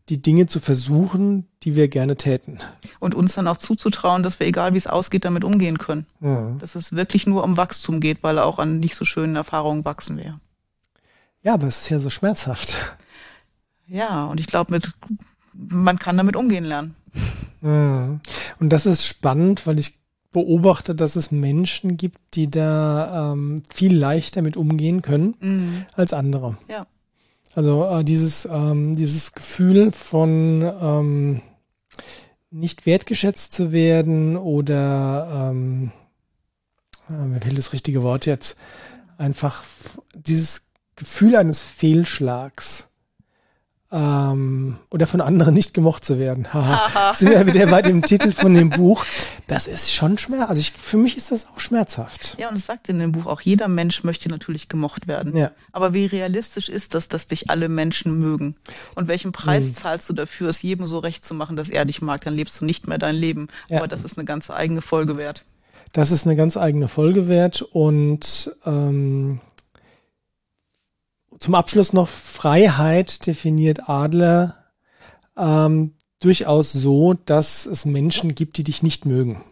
die 0.10 0.22
Dinge 0.22 0.48
zu 0.48 0.60
versuchen, 0.60 1.48
die 1.64 1.78
wir 1.78 1.88
gerne 1.88 2.18
täten. 2.18 2.58
Und 3.00 3.16
uns 3.16 3.36
dann 3.36 3.48
auch 3.48 3.56
zuzutrauen, 3.56 4.22
dass 4.22 4.42
wir, 4.42 4.48
egal 4.48 4.74
wie 4.74 4.78
es 4.78 4.88
ausgeht, 4.88 5.24
damit 5.24 5.46
umgehen 5.46 5.78
können. 5.78 6.06
Mhm. 6.20 6.60
Dass 6.60 6.76
es 6.76 6.92
wirklich 6.92 7.28
nur 7.28 7.46
um 7.46 7.56
Wachstum 7.56 8.02
geht, 8.02 8.24
weil 8.24 8.40
auch 8.40 8.60
an 8.60 8.82
nicht 8.82 8.96
so 8.96 9.06
schönen 9.06 9.38
Erfahrungen 9.38 9.86
wachsen 9.86 10.18
wir. 10.18 10.42
Ja, 11.44 11.54
aber 11.54 11.68
es 11.68 11.84
ist 11.84 11.90
ja 11.92 12.00
so 12.00 12.10
schmerzhaft. 12.10 12.98
Ja, 13.88 14.26
und 14.26 14.42
ich 14.42 14.48
glaube, 14.48 14.74
mit 14.74 14.92
man 15.58 16.00
kann 16.00 16.18
damit 16.18 16.36
umgehen 16.36 16.66
lernen. 16.66 16.96
Und 17.62 18.70
das 18.70 18.86
ist 18.86 19.06
spannend, 19.06 19.66
weil 19.66 19.80
ich 19.80 20.00
beobachte, 20.32 20.94
dass 20.94 21.16
es 21.16 21.32
Menschen 21.32 21.98
gibt, 21.98 22.20
die 22.36 22.52
da 22.52 23.32
ähm, 23.34 23.64
viel 23.70 23.96
leichter 23.96 24.42
mit 24.42 24.58
umgehen 24.58 25.02
können 25.02 25.36
mhm. 25.40 25.86
als 25.94 26.14
andere. 26.14 26.58
Ja. 26.70 26.86
Also 27.56 27.86
äh, 27.86 28.04
dieses, 28.04 28.46
ähm, 28.46 28.96
dieses 28.96 29.34
Gefühl 29.34 29.92
von 29.92 30.62
ähm, 30.80 31.42
nicht 32.52 32.86
wertgeschätzt 32.86 33.54
zu 33.54 33.72
werden 33.72 34.38
oder 34.38 35.50
ähm, 35.52 35.92
äh, 37.10 37.14
mir 37.14 37.42
fehlt 37.42 37.58
das 37.58 37.74
richtige 37.74 38.04
Wort 38.04 38.26
jetzt, 38.26 38.58
einfach 39.18 39.64
dieses 40.14 40.70
Gefühl 40.96 41.36
eines 41.36 41.62
Fehlschlags 41.62 42.87
ähm, 43.90 44.78
oder 44.90 45.08
von 45.08 45.22
anderen 45.22 45.54
nicht 45.54 45.74
gemocht 45.74 46.04
zu 46.04 46.20
werden. 46.20 46.48
Haha. 46.54 47.14
Sind 47.14 47.30
wir 47.30 47.46
wieder 47.48 47.68
bei 47.68 47.82
dem 47.82 48.02
Titel 48.02 48.32
von 48.32 48.54
dem 48.54 48.70
Buch. 48.70 49.06
Das 49.48 49.68
ist 49.68 49.94
schon 49.94 50.18
schmerzhaft. 50.18 50.50
Also 50.50 50.60
ich, 50.60 50.72
für 50.74 50.98
mich 50.98 51.16
ist 51.16 51.32
das 51.32 51.48
auch 51.48 51.60
schmerzhaft. 51.60 52.36
Ja, 52.38 52.50
und 52.50 52.56
es 52.56 52.66
sagt 52.66 52.90
in 52.90 53.00
dem 53.00 53.14
Buch 53.14 53.26
auch, 53.26 53.40
jeder 53.42 53.68
Mensch 53.68 54.04
möchte 54.04 54.30
natürlich 54.30 54.68
gemocht 54.68 55.08
werden. 55.08 55.36
Ja. 55.36 55.52
Aber 55.72 55.94
wie 55.94 56.06
realistisch 56.06 56.68
ist 56.68 56.94
das, 56.96 57.08
dass 57.08 57.28
dich 57.28 57.50
alle 57.50 57.70
Menschen 57.70 58.20
mögen? 58.20 58.56
Und 58.96 59.08
welchen 59.08 59.32
Preis 59.32 59.66
hm. 59.66 59.76
zahlst 59.76 60.10
du 60.10 60.14
dafür, 60.14 60.50
es 60.50 60.62
jedem 60.62 60.86
so 60.86 61.00
recht 61.00 61.24
zu 61.24 61.34
machen, 61.34 61.56
dass 61.56 61.70
er 61.70 61.86
dich 61.86 62.02
mag? 62.02 62.22
Dann 62.26 62.34
lebst 62.34 62.60
du 62.60 62.66
nicht 62.66 62.88
mehr 62.88 62.98
dein 62.98 63.16
Leben. 63.16 63.48
Ja. 63.70 63.78
Aber 63.78 63.88
das 63.88 64.04
ist 64.04 64.18
eine 64.18 64.26
ganz 64.26 64.50
eigene 64.50 64.82
Folge 64.82 65.18
wert. 65.18 65.44
Das 65.94 66.12
ist 66.12 66.26
eine 66.26 66.36
ganz 66.36 66.58
eigene 66.58 66.90
Folge 66.90 67.30
wert 67.30 67.62
und 67.62 68.52
ähm, 68.66 69.40
zum 71.40 71.56
Abschluss 71.56 71.94
noch 71.94 72.08
Freiheit 72.08 73.26
definiert 73.28 73.90
Adler 73.90 74.58
ähm, 75.38 75.94
durchaus 76.20 76.72
so, 76.74 77.14
dass 77.14 77.66
es 77.66 77.86
Menschen 77.86 78.36
gibt, 78.36 78.58
die 78.58 78.64
dich 78.64 78.84
nicht 78.84 79.06
mögen. 79.06 79.44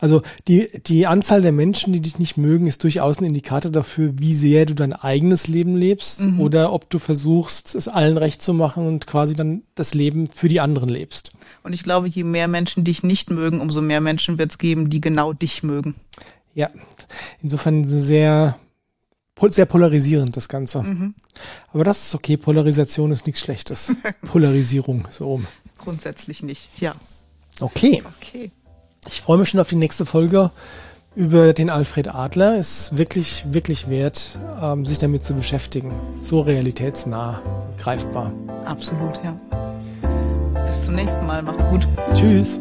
Also 0.00 0.22
die, 0.46 0.68
die 0.86 1.06
Anzahl 1.06 1.42
der 1.42 1.52
Menschen, 1.52 1.92
die 1.92 2.00
dich 2.00 2.18
nicht 2.18 2.36
mögen, 2.36 2.66
ist 2.66 2.84
durchaus 2.84 3.18
ein 3.18 3.24
Indikator 3.24 3.70
dafür, 3.70 4.18
wie 4.18 4.34
sehr 4.34 4.64
du 4.64 4.74
dein 4.74 4.92
eigenes 4.92 5.48
Leben 5.48 5.76
lebst 5.76 6.20
mhm. 6.20 6.40
oder 6.40 6.72
ob 6.72 6.88
du 6.88 6.98
versuchst, 6.98 7.74
es 7.74 7.88
allen 7.88 8.16
recht 8.16 8.40
zu 8.40 8.54
machen 8.54 8.86
und 8.86 9.06
quasi 9.06 9.34
dann 9.34 9.62
das 9.74 9.94
Leben 9.94 10.28
für 10.28 10.48
die 10.48 10.60
anderen 10.60 10.88
lebst. 10.88 11.32
Und 11.64 11.72
ich 11.72 11.82
glaube, 11.82 12.08
je 12.08 12.24
mehr 12.24 12.48
Menschen 12.48 12.84
dich 12.84 13.02
nicht 13.02 13.30
mögen, 13.30 13.60
umso 13.60 13.82
mehr 13.82 14.00
Menschen 14.00 14.38
wird 14.38 14.52
es 14.52 14.58
geben, 14.58 14.88
die 14.88 15.00
genau 15.00 15.32
dich 15.32 15.62
mögen. 15.62 15.96
Ja, 16.54 16.70
insofern 17.42 17.84
sehr 17.84 18.58
sehr 19.54 19.66
polarisierend, 19.66 20.36
das 20.36 20.48
Ganze. 20.48 20.82
Mhm. 20.82 21.14
Aber 21.72 21.84
das 21.84 22.08
ist 22.08 22.14
okay. 22.14 22.36
Polarisation 22.36 23.10
ist 23.12 23.26
nichts 23.26 23.40
Schlechtes. 23.40 23.94
Polarisierung, 24.26 25.08
so. 25.10 25.40
Grundsätzlich 25.78 26.42
nicht, 26.42 26.68
ja. 26.80 26.94
Okay. 27.60 28.02
Okay. 28.20 28.50
Ich 29.06 29.20
freue 29.20 29.38
mich 29.38 29.48
schon 29.48 29.60
auf 29.60 29.68
die 29.68 29.76
nächste 29.76 30.04
Folge 30.04 30.50
über 31.14 31.52
den 31.52 31.70
Alfred 31.70 32.08
Adler. 32.08 32.56
Ist 32.56 32.96
wirklich, 32.98 33.44
wirklich 33.52 33.88
wert, 33.88 34.38
ähm, 34.60 34.84
sich 34.84 34.98
damit 34.98 35.24
zu 35.24 35.34
beschäftigen. 35.34 35.92
So 36.22 36.40
realitätsnah, 36.40 37.42
greifbar. 37.78 38.32
Absolut, 38.64 39.20
ja. 39.24 39.36
Bis 40.66 40.84
zum 40.84 40.94
nächsten 40.94 41.26
Mal. 41.26 41.42
Macht's 41.42 41.64
gut. 41.66 41.86
Tschüss. 42.14 42.58